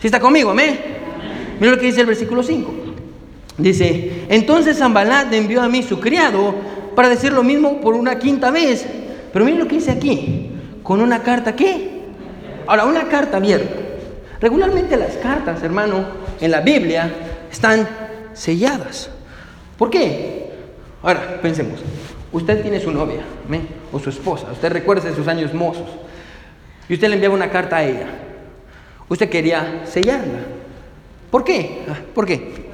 [0.00, 0.78] Si está conmigo, amén.
[1.58, 2.72] Mire lo que dice el versículo 5.
[3.58, 6.54] Dice, entonces Zambalat envió a mí su criado
[6.94, 8.86] para decir lo mismo por una quinta vez.
[9.32, 10.52] Pero mire lo que dice aquí,
[10.84, 11.97] con una carta, ¿qué?
[12.68, 13.80] Ahora, una carta abierta.
[14.42, 16.04] Regularmente las cartas, hermano,
[16.38, 17.10] en la Biblia
[17.50, 17.88] están
[18.34, 19.08] selladas.
[19.78, 20.50] ¿Por qué?
[21.02, 21.80] Ahora, pensemos.
[22.30, 23.62] Usted tiene su novia, ¿me?
[23.90, 24.48] o su esposa.
[24.52, 25.88] Usted recuerda sus años mozos.
[26.90, 28.06] Y usted le enviaba una carta a ella.
[29.08, 30.40] Usted quería sellarla.
[31.30, 31.86] ¿Por qué?
[31.88, 32.67] Ah, ¿Por qué?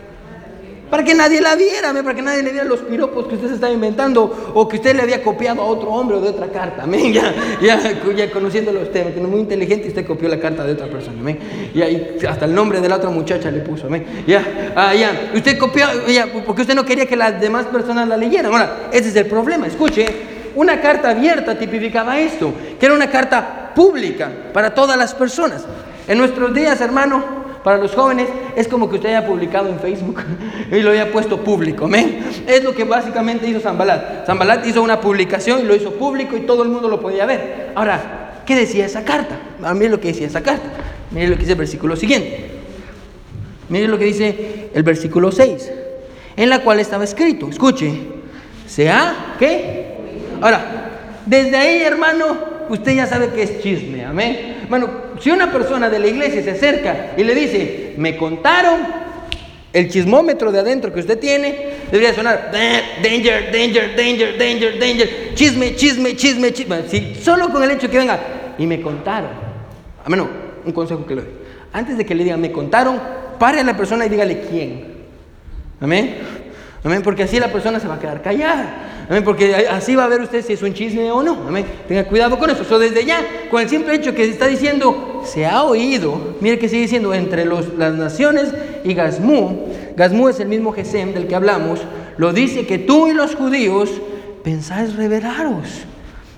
[0.95, 3.55] Para que nadie la viera, para que nadie le viera los piropos que usted se
[3.55, 6.87] estaba inventando o que usted le había copiado a otro hombre o de otra carta.
[6.87, 7.81] Ya, ya,
[8.15, 11.37] ya conociéndolo usted, que es muy inteligente, usted copió la carta de otra persona.
[11.75, 13.89] Y ahí hasta el nombre de la otra muchacha le puso.
[14.25, 18.17] Ya, ah, ya, usted copió, ya, porque usted no quería que las demás personas la
[18.17, 18.53] leyeran.
[18.53, 19.67] Ahora, ese es el problema.
[19.67, 20.07] Escuche,
[20.55, 25.65] una carta abierta tipificaba esto, que era una carta pública para todas las personas.
[26.07, 30.21] En nuestros días, hermano, para los jóvenes es como que usted haya publicado en Facebook
[30.71, 31.87] y lo haya puesto público.
[31.87, 32.23] ¿amén?
[32.47, 34.27] Es lo que básicamente hizo Zambalat.
[34.27, 37.73] Zambalat hizo una publicación y lo hizo público y todo el mundo lo podía ver.
[37.75, 39.39] Ahora, ¿qué decía esa carta?
[39.63, 40.69] A mí lo que decía esa carta.
[41.11, 42.51] Mire lo que dice el versículo siguiente.
[43.71, 45.73] Mire lo que dice el versículo 6,
[46.37, 47.49] en la cual estaba escrito.
[47.49, 47.93] Escuche,
[48.67, 49.87] ¿sea qué?
[50.43, 50.91] Ahora,
[51.25, 52.37] desde ahí, hermano,
[52.69, 54.54] usted ya sabe que es chisme, amén.
[54.69, 59.05] Bueno, si una persona de la iglesia se acerca y le dice, me contaron,
[59.73, 62.53] el chismómetro de adentro que usted tiene debería sonar,
[63.03, 66.89] danger, danger, danger, danger, danger, chisme, chisme, chisme, chisme.
[66.89, 68.21] Si solo con el hecho que venga,
[68.57, 69.31] y me contaron,
[70.05, 70.29] a menos,
[70.65, 71.31] un consejo que le doy,
[71.73, 73.01] antes de que le diga, me contaron,
[73.39, 74.95] pare a la persona y dígale quién.
[75.81, 76.19] Amén.
[76.85, 79.07] Amén, porque así la persona se va a quedar callada.
[79.09, 81.49] Amén, porque así va a ver usted si es un chisme o no.
[81.49, 82.63] Amén, tenga cuidado con eso.
[82.63, 83.21] So, desde ya,
[83.51, 87.47] con el simple hecho que está diciendo, se ha oído, mire que sigue diciendo, entre
[87.47, 88.53] los, las naciones
[88.85, 89.67] y Gazmú,
[89.97, 91.81] Gazmú es el mismo Gesem del que hablamos,
[92.19, 93.91] lo dice que tú y los judíos
[94.43, 95.87] pensáis revelaros.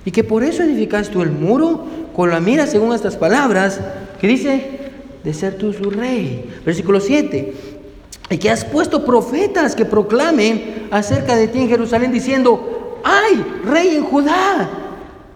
[0.04, 3.80] Y que por eso edificaste tú el muro con la mira, según estas palabras,
[4.20, 4.78] que dice,
[5.24, 6.48] de ser tú su rey.
[6.64, 7.65] Versículo 7
[8.28, 13.96] y que has puesto profetas que proclamen acerca de ti en Jerusalén diciendo, ¡ay, rey
[13.96, 14.68] en Judá!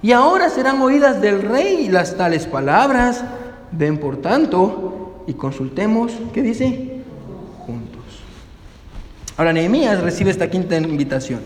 [0.02, 3.22] Y ahora serán oídas del rey las tales palabras.
[3.70, 7.02] Ven por tanto y consultemos, ¿qué dice?
[7.58, 8.00] Juntos.
[9.36, 11.40] Ahora Nehemías recibe esta quinta invitación.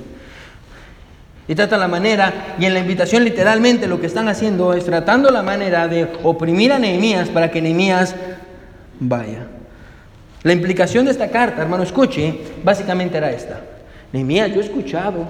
[1.46, 5.30] Y trata la manera, y en la invitación literalmente lo que están haciendo es tratando
[5.30, 8.14] la manera de oprimir a Nehemías para que Nehemías
[8.98, 9.46] vaya.
[10.44, 13.62] La implicación de esta carta, hermano, escuche, básicamente era esta.
[14.12, 15.26] Nehemías, yo he escuchado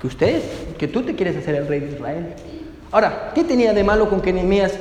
[0.00, 0.42] que usted,
[0.76, 2.26] que tú te quieres hacer el rey de Israel.
[2.90, 4.72] Ahora, ¿qué tenía de malo con que Nehemías,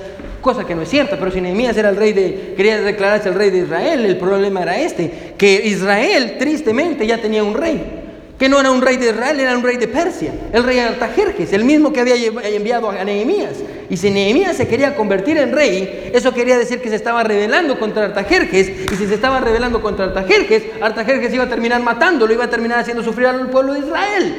[0.42, 3.36] cosa que no es cierta, pero si Nehemías era el rey de, quería declararse el
[3.36, 8.02] rey de Israel, el problema era este, que Israel tristemente ya tenía un rey
[8.38, 11.54] que no era un rey de Israel, era un rey de Persia, el rey Artajerjes,
[11.54, 13.54] el mismo que había enviado a Nehemías.
[13.90, 17.80] Y si Nehemías se quería convertir en rey, eso quería decir que se estaba rebelando
[17.80, 22.46] contra Artajerjes, y si se estaba rebelando contra Artajerjes, Artajerjes iba a terminar matándolo, iba
[22.46, 24.36] a terminar haciendo sufrir al pueblo de Israel.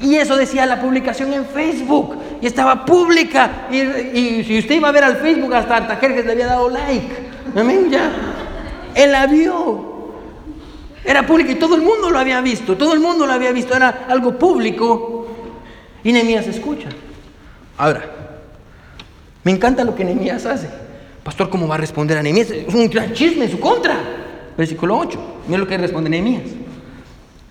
[0.00, 4.92] Y eso decía la publicación en Facebook, y estaba pública, y, si usted iba a
[4.92, 7.30] ver al Facebook, hasta Artajerjes le había dado like.
[7.56, 8.10] Amén, ya.
[8.94, 9.90] Él la vio.
[11.04, 13.74] Era público y todo el mundo lo había visto, todo el mundo lo había visto,
[13.74, 15.26] era algo público.
[16.04, 16.88] Y Nehemías escucha.
[17.78, 18.19] Ahora,
[19.44, 20.68] me encanta lo que Nehemías hace.
[21.22, 22.50] Pastor, ¿cómo va a responder a Nehemías?
[22.50, 23.96] Es un gran chisme en su contra.
[24.56, 25.18] Versículo 8.
[25.46, 26.42] Mira lo que responde Nehemías.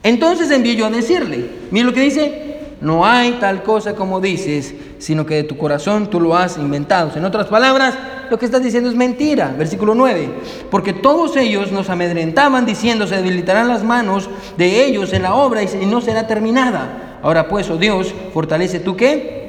[0.04, 2.50] Entonces envió yo a decirle, mira lo que dice,
[2.82, 7.12] no hay tal cosa como dices, sino que de tu corazón tú lo has inventado.
[7.16, 7.98] En otras palabras,
[8.30, 9.54] lo que estás diciendo es mentira.
[9.58, 10.30] Versículo 9.
[10.72, 15.64] Porque todos ellos nos amedrentaban diciendo, se debilitarán las manos de ellos en la obra
[15.64, 17.20] y no será terminada.
[17.22, 19.49] Ahora pues, oh Dios, fortalece tú qué.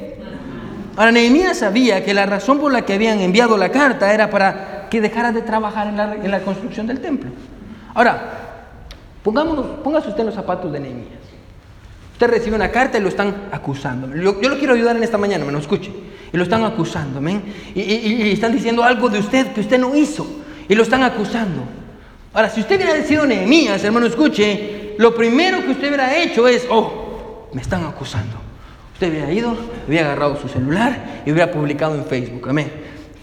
[1.01, 4.87] Ahora, Nehemías sabía que la razón por la que habían enviado la carta era para
[4.87, 7.31] que dejara de trabajar en la, construcción del templo.
[7.95, 8.59] Ahora,
[9.23, 11.19] pongámonos, póngase usted en los zapatos de Nehemías.
[12.13, 14.15] Usted recibe una carta y lo están acusando.
[14.15, 15.91] Yo, lo quiero ayudar en esta mañana, me lo escuche.
[16.31, 17.45] Y lo están acusando, ¿men?
[17.73, 20.27] Y, y- y están diciendo algo de usted que usted no hizo.
[20.69, 21.63] Y lo están acusando.
[22.31, 26.67] Ahora, si usted hubiera sido Nehemías, hermano, escuche, lo primero que usted hubiera hecho es,
[26.69, 28.50] oh, me están acusando.
[29.01, 32.71] Usted hubiera ido, hubiera agarrado su celular y hubiera publicado en Facebook, amén.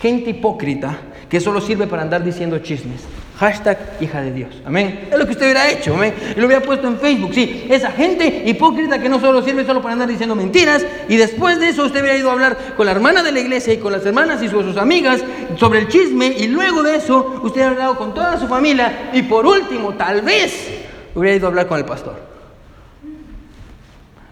[0.03, 3.03] Gente hipócrita que solo sirve para andar diciendo chismes.
[3.39, 5.07] Hashtag hija de Dios, amén.
[5.09, 6.15] Es lo que usted hubiera hecho, amén.
[6.37, 7.69] Y lo hubiera puesto en Facebook, sí.
[7.71, 10.85] Esa gente hipócrita que no solo sirve solo para andar diciendo mentiras.
[11.09, 13.73] Y después de eso usted hubiera ido a hablar con la hermana de la iglesia
[13.73, 15.23] y con las hermanas y sus, sus amigas
[15.59, 16.27] sobre el chisme.
[16.27, 19.11] Y luego de eso usted hubiera hablado con toda su familia.
[19.13, 20.71] Y por último, tal vez,
[21.15, 22.17] hubiera ido a hablar con el pastor.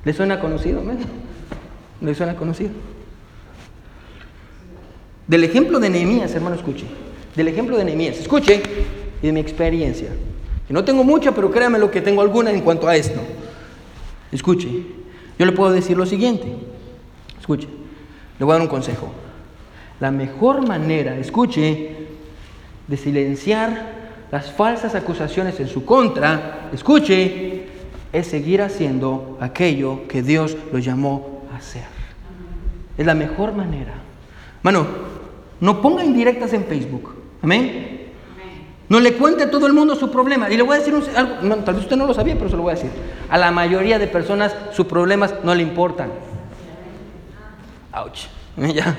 [0.02, 1.25] ¿Le suena conocido, amén?
[2.00, 2.72] ¿Le suena conocido?
[5.26, 6.85] Del ejemplo de Nehemías, hermano, escuche.
[7.35, 8.62] Del ejemplo de Nehemías, escuche,
[9.22, 10.09] y de mi experiencia.
[10.66, 13.20] Que no tengo mucha, pero créame lo que tengo alguna en cuanto a esto.
[14.30, 14.68] Escuche,
[15.38, 16.46] yo le puedo decir lo siguiente.
[17.38, 17.68] Escuche,
[18.38, 19.12] le voy a dar un consejo.
[20.00, 21.96] La mejor manera, escuche,
[22.87, 23.94] de silenciar
[24.30, 27.64] las falsas acusaciones en su contra, escuche,
[28.12, 31.85] es seguir haciendo aquello que Dios lo llamó hacer.
[32.97, 33.95] Es la mejor manera.
[34.62, 34.87] Mano,
[35.61, 37.14] no ponga indirectas en Facebook.
[37.42, 37.97] Amén.
[38.88, 40.49] No le cuente a todo el mundo su problema.
[40.51, 42.57] Y le voy a decir algo, no, tal vez usted no lo sabía, pero se
[42.57, 42.90] lo voy a decir.
[43.29, 46.11] A la mayoría de personas sus problemas no le importan.
[47.92, 48.27] Ouch.
[48.75, 48.97] Ya.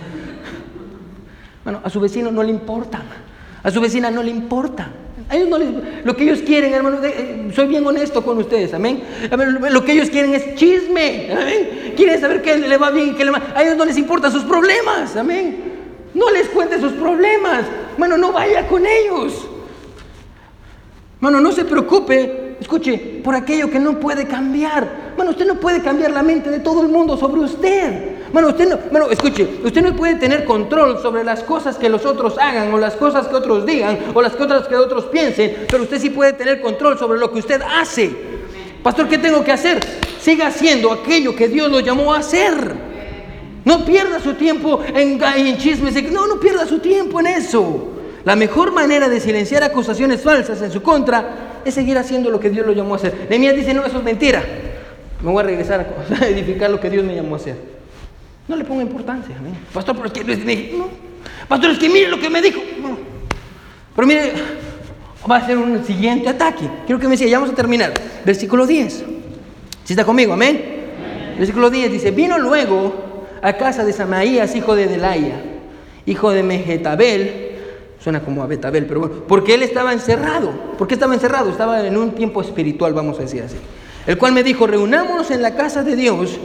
[1.63, 3.02] Bueno, a su vecino no le importa.
[3.63, 4.89] A su vecina no le importa.
[5.29, 8.73] A ellos no les- lo que ellos quieren, hermano, eh, soy bien honesto con ustedes,
[8.73, 9.03] amén.
[9.71, 11.93] Lo que ellos quieren es chisme, amén.
[11.97, 13.41] Quieren saber qué le va bien, qué le va.
[13.53, 15.73] A ellos no les importan sus problemas, amén.
[16.13, 17.65] No les cuente sus problemas.
[17.97, 19.47] Bueno, no vaya con ellos.
[21.19, 25.13] Mano, no se preocupe, escuche, por aquello que no puede cambiar.
[25.17, 28.17] Mano, usted no puede cambiar la mente de todo el mundo sobre usted.
[28.34, 32.38] Mano, usted no, escuche, usted no puede tener control sobre las cosas que los otros
[32.38, 36.00] hagan o las cosas que otros digan o las cosas que otros piensen, pero usted
[36.00, 38.12] sí puede tener control sobre lo que usted hace.
[38.84, 39.80] Pastor, ¿qué tengo que hacer?
[40.20, 42.88] Siga haciendo aquello que Dios lo llamó a hacer.
[43.63, 46.12] No pierda su tiempo en, en chismes.
[46.12, 47.89] No, no pierda su tiempo en eso.
[48.24, 52.49] La mejor manera de silenciar acusaciones falsas en su contra es seguir haciendo lo que
[52.49, 53.27] Dios lo llamó a hacer.
[53.30, 54.43] Nehemías dice, no, eso es mentira.
[55.21, 55.88] Me voy a regresar
[56.19, 57.56] a edificar lo que Dios me llamó a hacer.
[58.47, 59.36] No le ponga importancia.
[59.38, 59.58] amén.
[59.73, 60.88] Pastor, pero es que no.
[61.47, 62.62] Pastor, es que mire lo que me dijo.
[62.82, 62.97] No.
[63.95, 64.34] Pero mire,
[65.30, 66.69] va a ser un siguiente ataque.
[66.86, 67.93] Quiero que me siga, ya vamos a terminar.
[68.25, 69.06] Versículo 10.
[69.84, 70.62] Si está conmigo, amén.
[71.38, 75.39] Versículo 10 dice, vino luego a casa de Samaías, hijo de Delaya,
[76.06, 77.46] hijo de Mejetabel,
[78.26, 80.52] como a Betabel, pero bueno, porque él estaba encerrado.
[80.78, 81.50] ¿Por qué estaba encerrado?
[81.50, 83.58] Estaba en un tiempo espiritual, vamos a decir así.
[84.06, 86.39] El cual me dijo, reunámonos en la casa de Dios,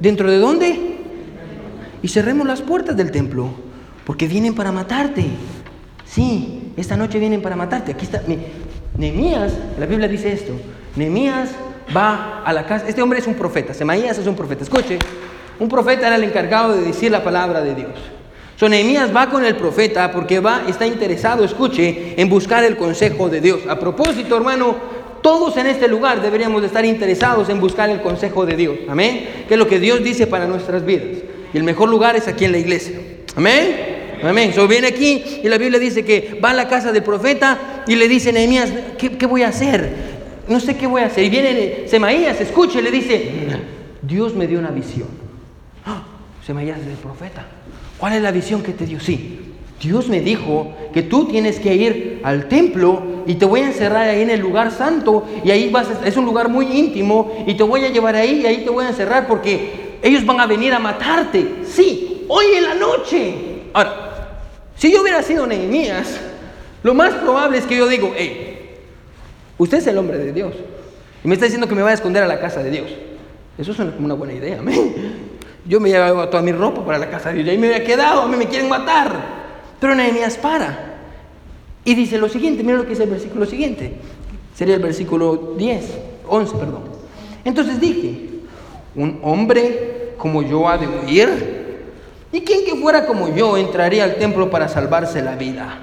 [0.00, 0.80] ¿dentro de dónde?
[2.02, 3.50] Y cerremos las puertas del templo,
[4.04, 5.26] porque vienen para matarte.
[6.06, 7.92] Sí, esta noche vienen para matarte.
[7.92, 8.22] Aquí está,
[8.96, 10.52] Nehemías, la Biblia dice esto,
[10.96, 11.50] Nehemías
[11.94, 14.98] va a la casa, este hombre es un profeta, Semaías es un profeta, escuche,
[15.58, 17.92] un profeta era el encargado de decir la palabra de Dios.
[18.62, 23.28] So, Nehemías va con el profeta porque va, está interesado, escuche, en buscar el consejo
[23.28, 23.62] de Dios.
[23.68, 24.76] A propósito, hermano,
[25.20, 28.78] todos en este lugar deberíamos de estar interesados en buscar el consejo de Dios.
[28.88, 29.46] Amén.
[29.48, 31.24] Que es lo que Dios dice para nuestras vidas.
[31.52, 33.00] Y el mejor lugar es aquí en la iglesia.
[33.34, 34.20] Amén.
[34.22, 34.52] Amén.
[34.54, 37.96] So, viene aquí y la Biblia dice que va a la casa del profeta y
[37.96, 39.90] le dice Nehemías, ¿qué, qué voy a hacer?
[40.46, 41.24] No sé qué voy a hacer.
[41.24, 43.28] Y viene Semaías, escucha y le dice,
[44.02, 45.08] Dios me dio una visión.
[45.84, 46.04] ¡Ah!
[46.46, 47.44] Semaías es el profeta.
[48.02, 48.98] ¿Cuál es la visión que te dio?
[48.98, 49.38] Sí,
[49.80, 54.08] Dios me dijo que tú tienes que ir al templo y te voy a encerrar
[54.08, 57.62] ahí en el lugar santo y ahí vas, es un lugar muy íntimo y te
[57.62, 60.74] voy a llevar ahí y ahí te voy a encerrar porque ellos van a venir
[60.74, 61.60] a matarte.
[61.64, 63.36] Sí, hoy en la noche.
[63.72, 64.40] Ahora,
[64.76, 66.18] si yo hubiera sido Nehemías,
[66.82, 68.80] lo más probable es que yo digo, hey,
[69.58, 70.54] usted es el hombre de Dios
[71.22, 72.90] y me está diciendo que me vaya a esconder a la casa de Dios.
[73.56, 75.21] Eso suena como una buena idea, amén.
[75.64, 77.84] Yo me llevaba toda mi ropa para la casa de Dios y ahí me había
[77.84, 79.42] quedado, a me quieren matar.
[79.78, 80.92] Pero Nehemías para
[81.84, 83.94] y dice lo siguiente, mira lo que dice el versículo siguiente.
[84.54, 85.98] Sería el versículo 10,
[86.28, 86.82] 11, perdón.
[87.44, 88.28] Entonces dije,
[88.94, 91.62] un hombre como yo ha de huir.
[92.30, 95.78] ¿Y quién que fuera como yo entraría al templo para salvarse la vida?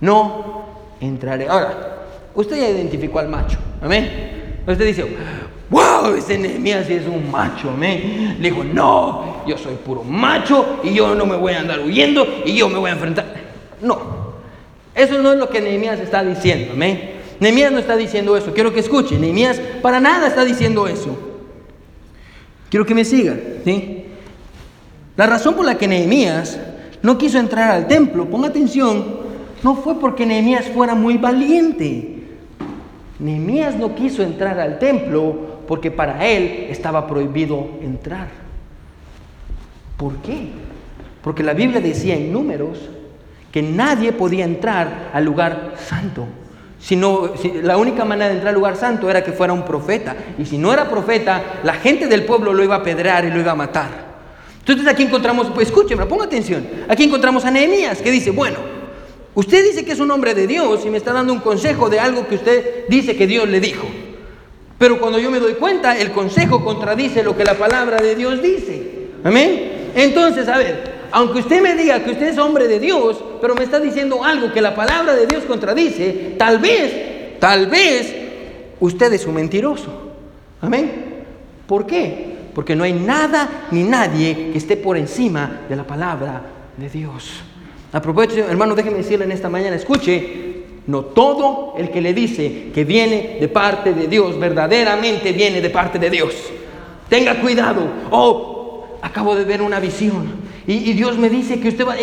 [0.00, 0.64] No
[1.00, 1.48] entraré.
[1.48, 3.58] Ahora, usted ya identificó al macho.
[3.80, 4.62] Amén.
[4.66, 5.06] Usted dice,
[5.70, 8.36] wow, ese Nehemías es un macho, amén.
[8.40, 12.26] Le dijo, no, yo soy puro macho y yo no me voy a andar huyendo
[12.44, 13.26] y yo me voy a enfrentar.
[13.80, 13.98] No,
[14.94, 17.12] eso no es lo que Nehemías está diciendo, amén.
[17.38, 21.16] Nehemías no está diciendo eso, quiero que escuche, Nehemías para nada está diciendo eso.
[22.70, 24.04] Quiero que me siga, ¿sí?
[25.16, 26.58] La razón por la que Nehemías
[27.02, 29.26] no quiso entrar al templo, ponga atención,
[29.62, 32.16] no fue porque Nehemías fuera muy valiente.
[33.18, 38.28] Nehemías no quiso entrar al templo porque para él estaba prohibido entrar.
[39.96, 40.48] ¿Por qué?
[41.22, 42.78] Porque la Biblia decía en números
[43.50, 46.26] que nadie podía entrar al lugar santo.
[46.78, 50.14] Sino, la única manera de entrar al lugar santo era que fuera un profeta.
[50.38, 53.40] Y si no era profeta, la gente del pueblo lo iba a pedrear y lo
[53.40, 54.06] iba a matar.
[54.58, 56.66] Entonces aquí encontramos, pues escúcheme, ponga atención.
[56.88, 58.58] Aquí encontramos a Nehemías que dice, bueno,
[59.34, 61.98] usted dice que es un hombre de Dios y me está dando un consejo de
[61.98, 63.86] algo que usted dice que Dios le dijo.
[64.78, 68.42] Pero cuando yo me doy cuenta, el consejo contradice lo que la palabra de Dios
[68.42, 69.08] dice.
[69.24, 69.90] Amén.
[69.94, 73.64] Entonces, a ver, aunque usted me diga que usted es hombre de Dios, pero me
[73.64, 78.14] está diciendo algo que la palabra de Dios contradice, tal vez, tal vez
[78.80, 80.12] usted es un mentiroso.
[80.60, 81.24] Amén.
[81.66, 82.36] ¿Por qué?
[82.54, 86.42] Porque no hay nada ni nadie que esté por encima de la palabra
[86.76, 87.42] de Dios.
[87.92, 90.45] A propósito, hermano, déjeme decirle en esta mañana, escuche,
[90.86, 95.70] no todo el que le dice que viene de parte de Dios, verdaderamente viene de
[95.70, 96.34] parte de Dios.
[97.08, 97.86] Tenga cuidado.
[98.10, 100.46] Oh, acabo de ver una visión.
[100.66, 101.94] Y, Dios me dice que usted va...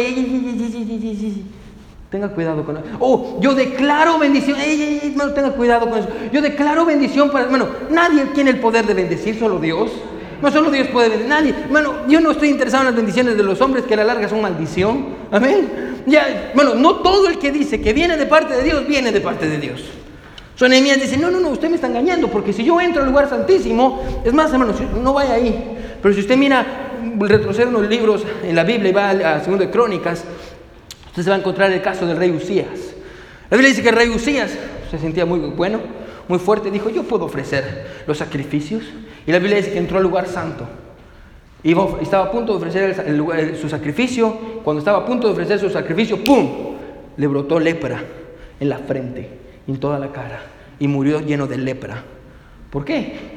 [2.09, 2.86] Tenga cuidado con eso.
[2.99, 4.57] Oh, yo declaro bendición.
[5.15, 6.07] no tenga cuidado con eso.
[6.31, 7.47] Yo declaro bendición para...
[7.47, 9.91] Bueno, nadie tiene el poder de bendecir, solo Dios.
[10.43, 11.29] No solo Dios puede bendecir.
[11.29, 11.55] Nadie.
[11.69, 14.27] Bueno, yo no estoy interesado en las bendiciones de los hombres que a la larga
[14.27, 15.15] son maldición.
[15.31, 16.03] Amén.
[16.05, 19.21] Ya, bueno, no todo el que dice que viene de parte de Dios, viene de
[19.21, 19.81] parte de Dios.
[20.55, 23.07] Su enemías dice, no, no, no, usted me está engañando, porque si yo entro al
[23.07, 25.77] lugar santísimo, es más, hermano, no vaya ahí.
[26.01, 29.71] Pero si usted mira retroceder unos libros en la Biblia y va a Segundo de
[29.71, 30.25] Crónicas,
[31.07, 32.67] usted se va a encontrar el caso del rey Usías.
[33.49, 34.51] La Biblia dice que el rey Usías
[34.91, 35.79] se sentía muy bueno,
[36.27, 38.83] muy fuerte, dijo, yo puedo ofrecer los sacrificios.
[39.26, 40.65] Y la Biblia dice que entró al lugar santo.
[41.63, 44.38] Y estaba a punto de ofrecer su sacrificio.
[44.63, 46.76] Cuando estaba a punto de ofrecer su sacrificio, ¡pum!
[47.15, 48.03] Le brotó lepra
[48.59, 49.30] en la frente,
[49.67, 50.41] en toda la cara.
[50.80, 52.03] Y murió lleno de lepra.
[52.69, 53.34] ¿Por qué?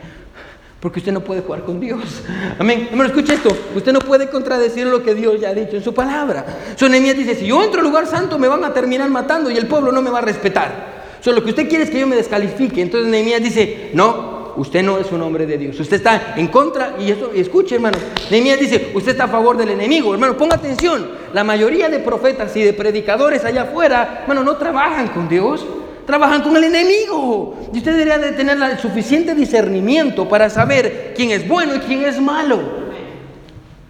[0.80, 2.22] Porque usted no puede jugar con Dios.
[2.58, 2.88] Amén.
[2.90, 3.56] Hermano, escuche esto.
[3.74, 6.44] Usted no puede contradecir lo que Dios ya ha dicho en su palabra.
[6.74, 9.56] Su enemías dice, si yo entro al lugar santo me van a terminar matando y
[9.56, 10.96] el pueblo no me va a respetar.
[11.20, 12.82] Solo lo que usted quiere es que yo me descalifique.
[12.82, 15.78] Entonces Nehemías dice, no, usted no es un hombre de Dios.
[15.78, 17.98] Usted está en contra, y eso, escuche hermano,
[18.30, 20.12] Nehemías dice, usted está a favor del enemigo.
[20.12, 21.10] Hermano, ponga atención.
[21.32, 25.66] La mayoría de profetas y de predicadores allá afuera, hermano, no trabajan con Dios
[26.06, 27.68] trabajan con el enemigo.
[27.74, 32.04] Y usted debería de tener el suficiente discernimiento para saber quién es bueno y quién
[32.04, 32.86] es malo.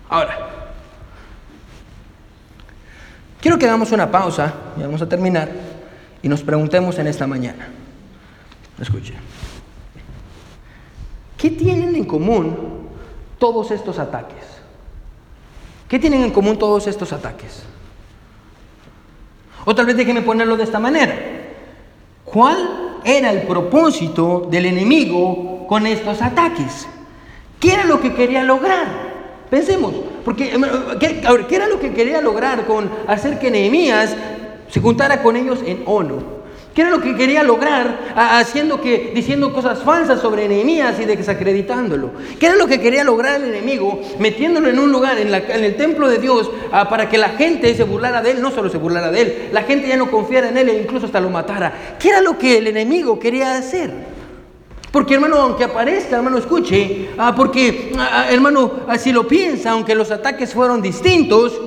[0.08, 0.48] Ahora,
[3.40, 5.50] quiero que hagamos una pausa y vamos a terminar
[6.22, 7.68] y nos preguntemos en esta mañana.
[8.80, 9.14] Escuche.
[11.36, 12.56] ¿Qué tienen en común
[13.38, 14.44] todos estos ataques?
[15.88, 17.62] ¿Qué tienen en común todos estos ataques?
[19.64, 21.14] O tal vez déjeme ponerlo de esta manera.
[22.24, 26.88] ¿Cuál era el propósito del enemigo con estos ataques?
[27.60, 28.86] ¿Qué era lo que quería lograr?
[29.50, 30.50] Pensemos, porque
[30.98, 34.16] ¿qué, ¿qué era lo que quería lograr con hacer que Nehemías
[34.68, 36.35] se juntara con ellos en ONU?
[36.76, 42.10] ¿Qué era lo que quería lograr haciendo que, diciendo cosas falsas sobre Nehemías y desacreditándolo?
[42.38, 46.06] ¿Qué era lo que quería lograr el enemigo metiéndolo en un lugar, en, el templo
[46.06, 48.42] de Dios, ah, para que la gente se burlara de él?
[48.42, 51.06] No solo se burlara de él, la gente ya no confiara en él e incluso
[51.06, 51.96] hasta lo matara.
[51.98, 53.90] ¿Qué era lo que el enemigo quería hacer?
[54.92, 60.10] Porque hermano, aunque aparezca, hermano, escuche, ah, porque ah, hermano, así lo piensa, aunque los
[60.10, 61.58] ataques fueron distintos,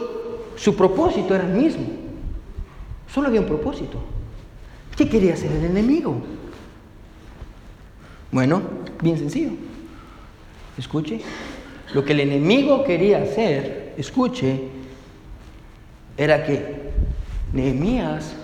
[0.55, 1.87] su propósito era el mismo.
[3.11, 3.97] Solo había un propósito.
[4.99, 6.21] ¿Qué quería hacer el enemigo?
[8.33, 8.61] Bueno,
[9.01, 9.51] bien sencillo.
[10.77, 11.21] Escuche.
[11.93, 14.59] Lo que el enemigo quería hacer, escuche,
[16.17, 16.91] era que
[17.53, 18.35] Nehemías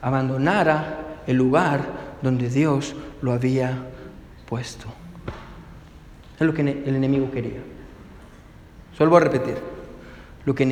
[0.00, 3.76] abandonara el lugar donde Dios lo había
[4.48, 4.86] puesto.
[6.40, 7.60] Es lo que el enemigo quería.
[8.96, 9.58] Solo voy a repetir.
[10.46, 10.64] Lo que,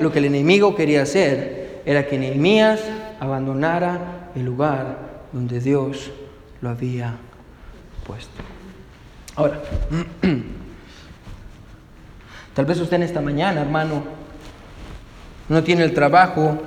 [0.00, 2.80] lo que el enemigo quería hacer era que Nehemías
[3.20, 4.98] abandonara el lugar
[5.32, 6.10] donde Dios
[6.60, 7.16] lo había
[8.06, 8.42] puesto.
[9.36, 9.60] Ahora,
[12.54, 14.04] tal vez usted en esta mañana, hermano,
[15.48, 16.58] no tiene el trabajo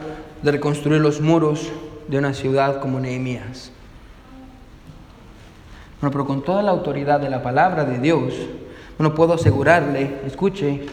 [0.42, 1.72] de reconstruir los muros
[2.08, 3.72] de una ciudad como Nehemías.
[6.00, 8.34] Bueno, pero con toda la autoridad de la palabra de Dios,
[8.98, 10.86] bueno, puedo asegurarle, escuche,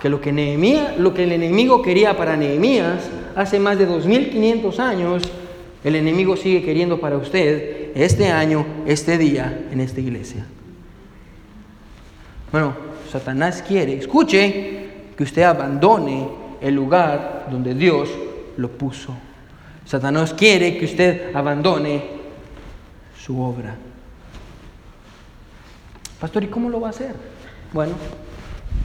[0.00, 4.80] que lo que Nehemías, lo que el enemigo quería para Nehemías hace más de 2500
[4.80, 5.22] años,
[5.82, 10.46] el enemigo sigue queriendo para usted este año, este día, en esta iglesia.
[12.50, 12.74] Bueno,
[13.10, 14.84] Satanás quiere, escuche,
[15.16, 16.28] que usted abandone
[16.60, 18.08] el lugar donde Dios
[18.56, 19.14] lo puso.
[19.84, 22.02] Satanás quiere que usted abandone
[23.20, 23.76] su obra.
[26.18, 27.14] Pastor, ¿y cómo lo va a hacer?
[27.72, 27.94] Bueno,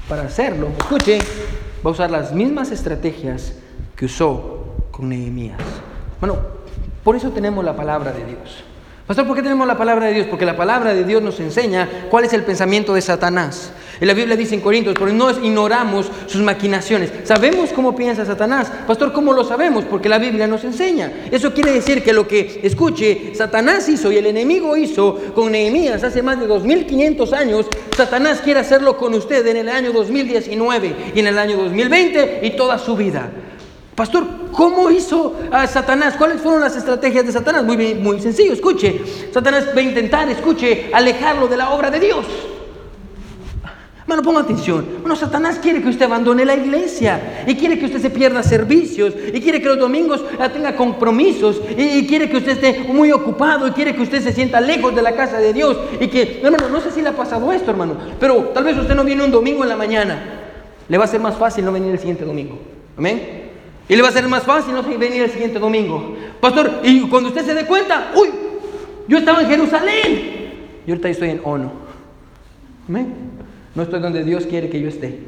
[0.09, 1.19] para hacerlo, escuche,
[1.85, 3.53] va a usar las mismas estrategias
[3.99, 4.59] que usó
[4.91, 5.59] con Nehemías.
[6.21, 6.37] Bueno,
[7.03, 8.63] por eso tenemos la palabra de Dios.
[9.05, 10.27] Pastor, ¿por qué tenemos la palabra de Dios?
[10.29, 13.73] Porque la palabra de Dios nos enseña cuál es el pensamiento de Satanás.
[13.99, 17.11] En la Biblia dice en Corintios, porque no ignoramos sus maquinaciones.
[17.25, 18.71] Sabemos cómo piensa Satanás.
[18.87, 19.83] Pastor, ¿cómo lo sabemos?
[19.83, 21.11] Porque la Biblia nos enseña.
[21.29, 26.05] Eso quiere decir que lo que, escuche, Satanás hizo y el enemigo hizo con Nehemías
[26.05, 27.65] hace más de 2500 años,
[27.97, 32.51] Satanás quiere hacerlo con usted en el año 2019 y en el año 2020 y
[32.51, 33.29] toda su vida.
[33.99, 36.15] Pastor, ¿cómo hizo a Satanás?
[36.17, 37.65] ¿Cuáles fueron las estrategias de Satanás?
[37.65, 39.01] Muy, muy sencillo, escuche.
[39.33, 42.25] Satanás va a intentar, escuche, alejarlo de la obra de Dios.
[44.07, 44.85] Bueno, ponga atención.
[45.01, 49.13] Bueno, Satanás quiere que usted abandone la iglesia y quiere que usted se pierda servicios
[49.33, 50.23] y quiere que los domingos
[50.53, 54.61] tenga compromisos y, quiere que usted esté muy ocupado y quiere que usted se sienta
[54.61, 57.51] lejos de la casa de Dios y que, hermano, no sé si le ha pasado
[57.51, 60.23] esto, hermano, pero tal vez usted no viene un domingo en la mañana.
[60.87, 62.57] Le va a ser más fácil no venir el siguiente domingo.
[62.97, 63.38] Amén.
[63.89, 66.15] Y le va a ser más fácil no venir el siguiente domingo.
[66.39, 68.29] Pastor, y cuando usted se dé cuenta, uy,
[69.07, 70.39] yo estaba en Jerusalén.
[70.85, 71.71] Y ahorita estoy en Ono.
[72.87, 73.15] Amén.
[73.73, 75.19] No estoy donde Dios quiere que yo esté.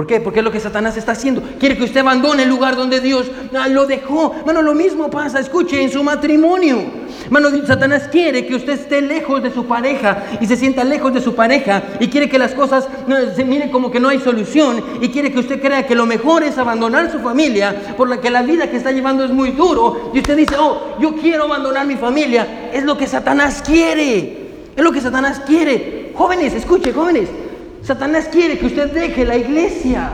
[0.00, 0.18] ¿Por qué?
[0.18, 1.42] Porque es lo que Satanás está haciendo.
[1.58, 4.34] Quiere que usted abandone el lugar donde Dios ah, lo dejó.
[4.46, 6.78] Bueno, lo mismo pasa, escuche, en su matrimonio.
[7.28, 11.20] Bueno, Satanás quiere que usted esté lejos de su pareja y se sienta lejos de
[11.20, 12.88] su pareja y quiere que las cosas
[13.36, 16.44] se miren como que no hay solución y quiere que usted crea que lo mejor
[16.44, 20.12] es abandonar su familia por la que la vida que está llevando es muy duro
[20.14, 22.70] y usted dice, oh, yo quiero abandonar mi familia.
[22.72, 24.48] Es lo que Satanás quiere.
[24.74, 26.12] Es lo que Satanás quiere.
[26.14, 27.28] Jóvenes, escuche, jóvenes.
[27.82, 30.10] Satanás quiere que usted deje la iglesia.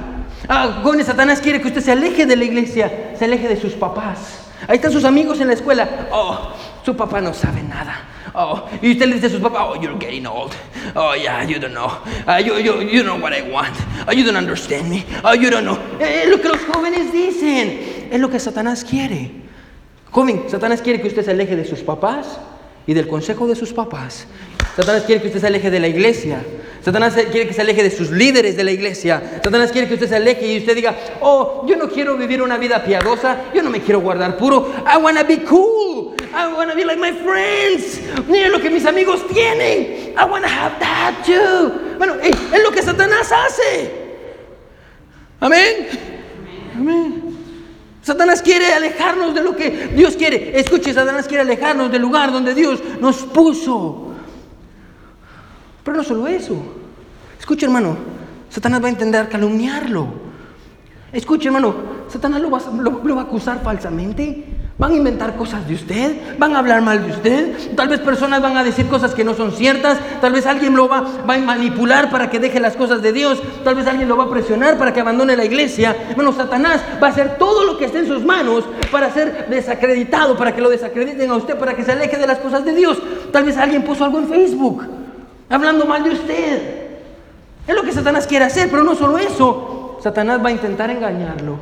[0.49, 4.47] Ah, Satanás quiere que usted se aleje de la iglesia, se aleje de sus papás.
[4.69, 6.09] Ahí están sus amigos en la escuela.
[6.11, 6.53] Oh,
[6.85, 7.97] su papá no sabe nada.
[8.35, 10.53] Oh, y usted le dice a sus papás, oh, you're getting old.
[10.95, 11.91] Oh, yeah, you don't know.
[12.27, 13.75] Uh, you, you, you don't know what I want.
[14.07, 15.05] Oh, you don't understand me.
[15.25, 15.79] Oh, you don't know.
[16.01, 18.09] Eh, es lo que los jóvenes dicen.
[18.11, 19.31] Es lo que Satanás quiere.
[20.11, 22.39] Joven, Satanás quiere que usted se aleje de sus papás
[22.87, 24.27] y del consejo de sus papás.
[24.77, 26.43] Satanás quiere que usted se aleje de la iglesia.
[26.87, 29.41] Satanás quiere que se aleje de sus líderes de la iglesia.
[29.43, 32.59] Satanás quiere que usted se aleje y usted diga, oh, yo no quiero vivir una
[32.59, 34.73] vida piadosa, yo no me quiero guardar puro.
[34.87, 36.15] I wanna be cool.
[36.33, 38.01] I wanna be like my friends.
[38.29, 40.15] Miren lo que mis amigos tienen.
[40.17, 41.73] I wanna have that too.
[41.99, 43.91] Bueno, es lo que Satanás hace.
[45.41, 45.89] Amén.
[46.77, 47.37] Amén.
[48.01, 50.57] Satanás quiere alejarnos de lo que Dios quiere.
[50.57, 54.05] Escuche, Satanás quiere alejarnos del lugar donde Dios nos puso.
[55.83, 56.76] Pero no solo eso.
[57.47, 57.97] Escuche, hermano,
[58.51, 60.09] Satanás va a intentar calumniarlo.
[61.13, 61.77] Escuche, hermano,
[62.09, 64.47] Satanás lo va, a acusar falsamente.
[64.77, 68.43] Van a inventar cosas de usted, van a hablar mal de usted, tal vez personas
[68.43, 71.39] van a decir cosas que no son ciertas, tal vez alguien lo va, va, a
[71.39, 74.77] manipular para que deje las cosas de Dios, tal vez alguien lo va a presionar
[74.77, 75.97] para que abandone la iglesia.
[76.17, 80.37] Bueno, Satanás va a hacer todo lo que esté en sus manos para ser desacreditado,
[80.37, 82.99] para que lo desacrediten a usted, para que se aleje de las cosas de Dios.
[83.33, 84.85] Tal vez alguien puso algo en Facebook
[85.49, 86.86] hablando mal de usted.
[87.67, 89.99] Es lo que Satanás quiere hacer, pero no solo eso.
[90.03, 91.59] Satanás va a intentar engañarlo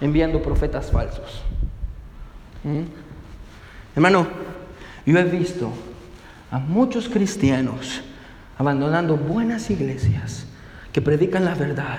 [0.00, 1.42] enviando profetas falsos.
[2.64, 2.82] ¿Mm?
[3.94, 4.26] Hermano,
[5.06, 5.70] yo he visto
[6.50, 8.02] a muchos cristianos
[8.56, 10.46] abandonando buenas iglesias
[10.92, 11.98] que predican la verdad.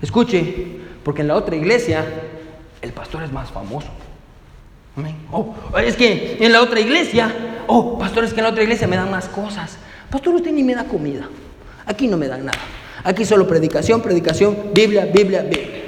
[0.00, 2.04] Escuche, porque en la otra iglesia
[2.80, 3.88] el pastor es más famoso.
[5.30, 7.32] Oh, es que en la otra iglesia,
[7.66, 9.78] oh, pastor, es que en la otra iglesia me dan más cosas.
[10.10, 11.28] Pastor, usted ni me da comida.
[11.86, 12.58] Aquí no me dan nada.
[13.04, 15.82] Aquí solo predicación, predicación, Biblia, Biblia, Biblia.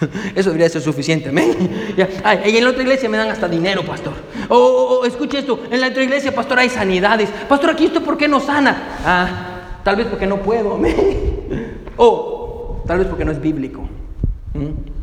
[0.34, 1.94] Eso debería ser suficiente, amén.
[1.96, 4.12] y en la otra iglesia me dan hasta dinero, pastor.
[4.48, 7.30] O escuche esto, en la otra iglesia, pastor, hay sanidades.
[7.48, 8.98] Pastor, aquí esto, ¿por qué no sana?
[9.04, 11.84] Ah, tal vez porque no puedo, amén.
[11.98, 13.88] O tal vez porque no es bíblico.
[14.52, 14.95] ¿Mm?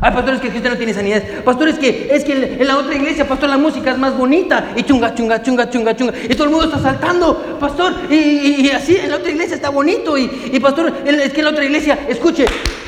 [0.00, 1.22] Ay, pastor, es que usted no tiene sanidad.
[1.44, 4.72] Pastor, es que, es que en la otra iglesia, pastor, la música es más bonita.
[4.76, 6.14] Y chunga, chunga, chunga, chunga, chunga.
[6.24, 7.92] Y todo el mundo está saltando, pastor.
[8.10, 10.18] Y, así, en la otra iglesia está bonito.
[10.18, 12.44] Y, pastor, es que en la otra iglesia, escuche,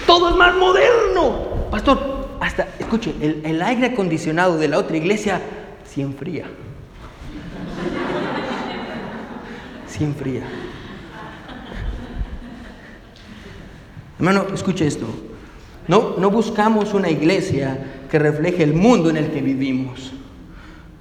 [0.07, 1.69] todo es más moderno.
[1.71, 5.41] Pastor, hasta, escuche, el, el aire acondicionado de la otra iglesia
[5.85, 6.45] se enfría.
[9.87, 10.43] se enfría.
[14.19, 15.07] Hermano, escuche esto.
[15.89, 17.79] No, no buscamos una iglesia
[18.11, 20.13] que refleje el mundo en el que vivimos.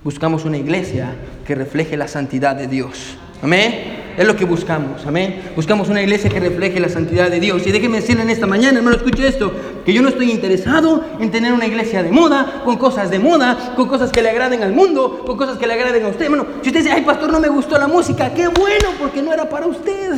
[0.04, 1.16] Buscamos una iglesia
[1.46, 3.18] que refleje la santidad de Dios.
[3.42, 4.04] Amén.
[4.18, 5.42] Es lo que buscamos, amén.
[5.56, 7.68] Buscamos una iglesia que refleje la santidad de Dios.
[7.68, 9.52] Y déjeme decirle en esta mañana, hermano, escuche esto,
[9.86, 13.74] que yo no estoy interesado en tener una iglesia de moda, con cosas de moda,
[13.76, 16.26] con cosas que le agraden al mundo, con cosas que le agraden a usted.
[16.26, 19.34] Hermano, si usted dice, ay, pastor, no me gustó la música, qué bueno, porque no
[19.34, 20.14] era para usted.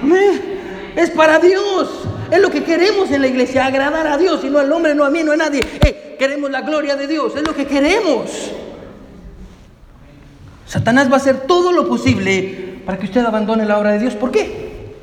[0.00, 0.40] Amén.
[0.94, 1.88] Es para Dios.
[2.32, 5.04] Es lo que queremos en la iglesia, agradar a Dios y no al hombre, no
[5.04, 5.60] a mí, no a nadie.
[6.18, 8.50] queremos la gloria de Dios, es lo que queremos.
[10.64, 14.14] Satanás va a hacer todo lo posible para que usted abandone la obra de Dios.
[14.14, 14.94] ¿Por qué?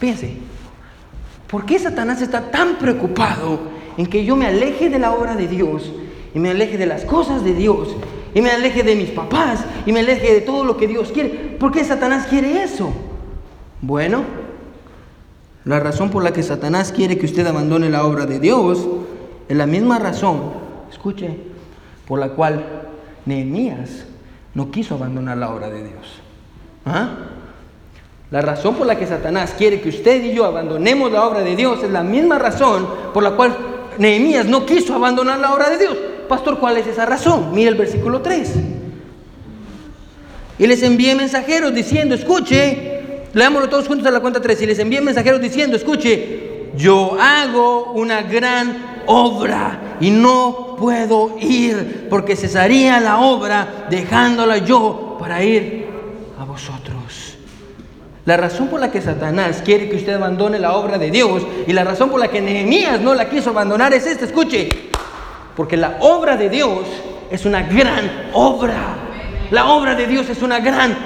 [0.00, 0.32] Piense,
[1.46, 3.60] ¿por qué Satanás está tan preocupado
[3.98, 5.92] en que yo me aleje de la obra de Dios
[6.34, 7.94] y me aleje de las cosas de Dios
[8.34, 11.28] y me aleje de mis papás y me aleje de todo lo que Dios quiere?
[11.28, 12.94] ¿Por qué Satanás quiere eso?
[13.82, 14.45] Bueno,
[15.66, 18.86] la razón por la que Satanás quiere que usted abandone la obra de Dios
[19.48, 20.52] es la misma razón,
[20.88, 21.36] escuche,
[22.06, 22.64] por la cual
[23.24, 24.06] Nehemías
[24.54, 26.20] no quiso abandonar la obra de Dios.
[26.84, 27.08] ¿Ah?
[28.30, 31.56] La razón por la que Satanás quiere que usted y yo abandonemos la obra de
[31.56, 33.56] Dios es la misma razón por la cual
[33.98, 35.96] Nehemías no quiso abandonar la obra de Dios.
[36.28, 37.50] Pastor, ¿cuál es esa razón?
[37.52, 38.54] Mira el versículo 3.
[40.60, 42.95] Y les envié mensajeros diciendo, escuche,
[43.32, 44.62] leámoslo todos juntos a la cuenta 3.
[44.62, 52.06] Y les envié mensajeros diciendo, escuche, yo hago una gran obra y no puedo ir
[52.10, 55.86] porque cesaría la obra dejándola yo para ir
[56.38, 56.96] a vosotros.
[58.26, 61.72] La razón por la que Satanás quiere que usted abandone la obra de Dios y
[61.72, 64.68] la razón por la que Nehemías no la quiso abandonar es esta, escuche,
[65.56, 66.80] porque la obra de Dios
[67.30, 68.96] es una gran obra.
[69.52, 70.96] La obra de Dios es una gran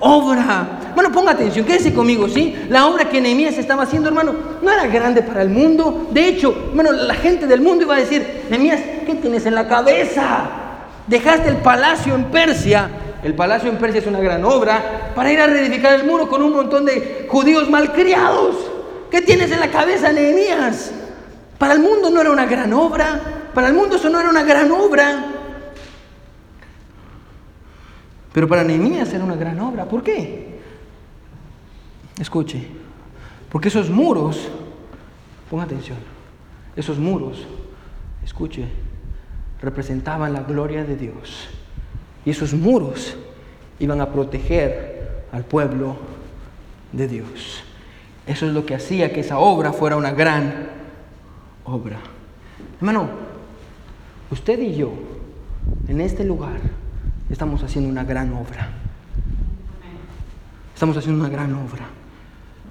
[0.00, 0.79] obra.
[1.00, 2.54] Bueno, ponga atención, quédese conmigo, ¿sí?
[2.68, 6.08] La obra que Nehemías estaba haciendo, hermano, no era grande para el mundo.
[6.10, 9.66] De hecho, bueno, la gente del mundo iba a decir, Nehemías, ¿qué tienes en la
[9.66, 10.50] cabeza?
[11.06, 12.90] Dejaste el palacio en Persia.
[13.22, 16.42] El palacio en Persia es una gran obra para ir a reedificar el muro con
[16.42, 18.56] un montón de judíos malcriados.
[19.10, 20.92] ¿Qué tienes en la cabeza, Nehemías?
[21.56, 23.48] Para el mundo no era una gran obra.
[23.54, 25.24] Para el mundo eso no era una gran obra.
[28.34, 29.86] Pero para Nehemías era una gran obra.
[29.86, 30.49] ¿Por qué?
[32.20, 32.66] Escuche,
[33.50, 34.48] porque esos muros,
[35.48, 35.96] ponga atención,
[36.76, 37.46] esos muros,
[38.22, 38.66] escuche,
[39.62, 41.48] representaban la gloria de Dios.
[42.26, 43.16] Y esos muros
[43.78, 45.96] iban a proteger al pueblo
[46.92, 47.64] de Dios.
[48.26, 50.68] Eso es lo que hacía que esa obra fuera una gran
[51.64, 51.98] obra.
[52.76, 53.08] Hermano,
[54.30, 54.92] usted y yo,
[55.88, 56.60] en este lugar,
[57.30, 58.68] estamos haciendo una gran obra.
[60.74, 61.99] Estamos haciendo una gran obra.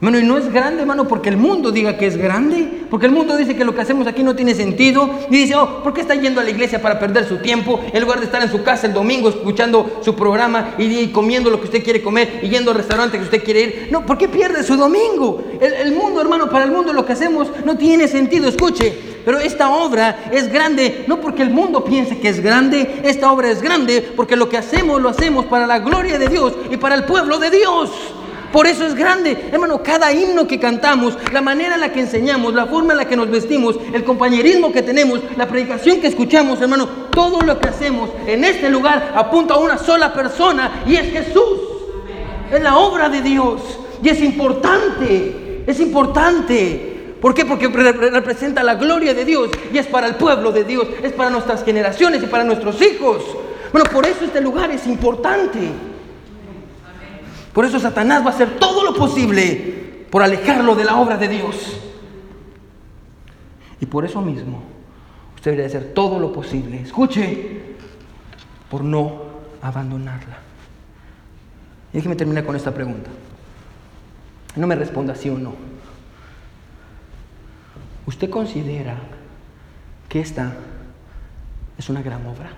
[0.02, 3.12] Bueno, y no es grande, hermano, porque el mundo diga que es grande, porque el
[3.12, 6.00] mundo dice que lo que hacemos aquí no tiene sentido, y dice, oh, ¿por qué
[6.00, 8.64] está yendo a la iglesia para perder su tiempo en lugar de estar en su
[8.64, 12.72] casa el domingo escuchando su programa y, comiendo lo que usted quiere comer y yendo
[12.72, 13.90] al restaurante que usted quiere ir?
[13.92, 15.44] No, ¿por qué pierde su domingo?
[15.60, 19.38] El, el mundo, hermano, para el mundo lo que hacemos no tiene sentido, escuche, pero
[19.40, 23.62] esta obra es grande no porque el mundo piense que es grande, esta obra es
[23.62, 27.04] grande porque lo que hacemos lo hacemos para la gloria de Dios y para el
[27.04, 27.92] pueblo de Dios.
[28.52, 32.54] Por eso es grande, hermano, cada himno que cantamos, la manera en la que enseñamos,
[32.54, 36.60] la forma en la que nos vestimos, el compañerismo que tenemos, la predicación que escuchamos,
[36.60, 41.12] hermano, todo lo que hacemos en este lugar apunta a una sola persona y es
[41.12, 41.60] Jesús.
[42.52, 43.62] Es la obra de Dios
[44.02, 47.16] y es importante, es importante.
[47.22, 47.46] ¿Por qué?
[47.46, 51.30] Porque representa la gloria de Dios y es para el pueblo de Dios, es para
[51.30, 53.24] nuestras generaciones y para nuestros hijos.
[53.72, 55.60] Bueno, por eso este lugar es importante.
[57.54, 61.28] Por eso Satanás va a hacer todo lo posible por alejarlo de la obra de
[61.28, 61.80] Dios.
[63.82, 64.62] Y por eso mismo,
[65.36, 67.76] usted debería hacer todo lo posible, escuche,
[68.70, 69.22] por no
[69.62, 70.38] abandonarla.
[71.92, 73.10] Y déjeme terminar con esta pregunta.
[74.56, 75.54] No me responda sí o no.
[78.06, 78.98] ¿Usted considera
[80.08, 80.54] que esta
[81.78, 82.52] es una gran obra?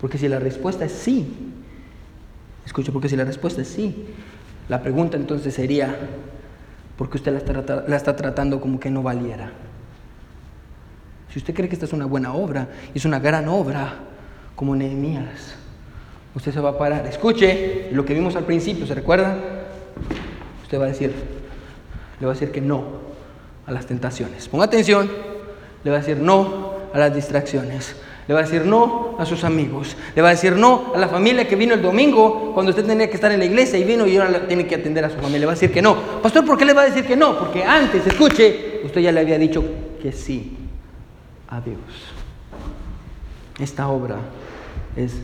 [0.00, 1.54] Porque si la respuesta es sí,
[2.66, 4.06] Escucho, porque si la respuesta es sí,
[4.68, 5.96] la pregunta entonces sería,
[6.98, 9.52] ¿por qué usted la está, la está tratando como que no valiera?
[11.32, 13.94] Si usted cree que esta es una buena obra, es una gran obra,
[14.56, 15.54] como Nehemías,
[16.34, 17.06] usted se va a parar.
[17.06, 19.36] Escuche lo que vimos al principio, ¿se recuerda?
[20.62, 21.12] Usted va a decir,
[22.18, 22.84] le va a decir que no
[23.66, 24.48] a las tentaciones.
[24.48, 25.10] Ponga atención,
[25.84, 27.96] le va a decir no a las distracciones.
[28.28, 29.96] Le va a decir no a sus amigos.
[30.14, 33.08] Le va a decir no a la familia que vino el domingo cuando usted tenía
[33.08, 35.40] que estar en la iglesia y vino y ahora tiene que atender a su familia.
[35.40, 35.96] Le va a decir que no.
[36.22, 37.38] Pastor, ¿por qué le va a decir que no?
[37.38, 39.64] Porque antes, escuche, usted ya le había dicho
[40.02, 40.56] que sí
[41.48, 41.78] a Dios.
[43.60, 44.16] Esta obra
[44.96, 45.14] es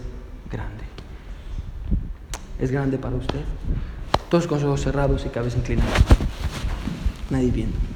[0.51, 0.85] grande.
[2.61, 3.41] ¿Es grande para usted?
[4.29, 5.91] Todos con ojos cerrados y cabeza inclinada.
[7.31, 7.92] Nadie viendo.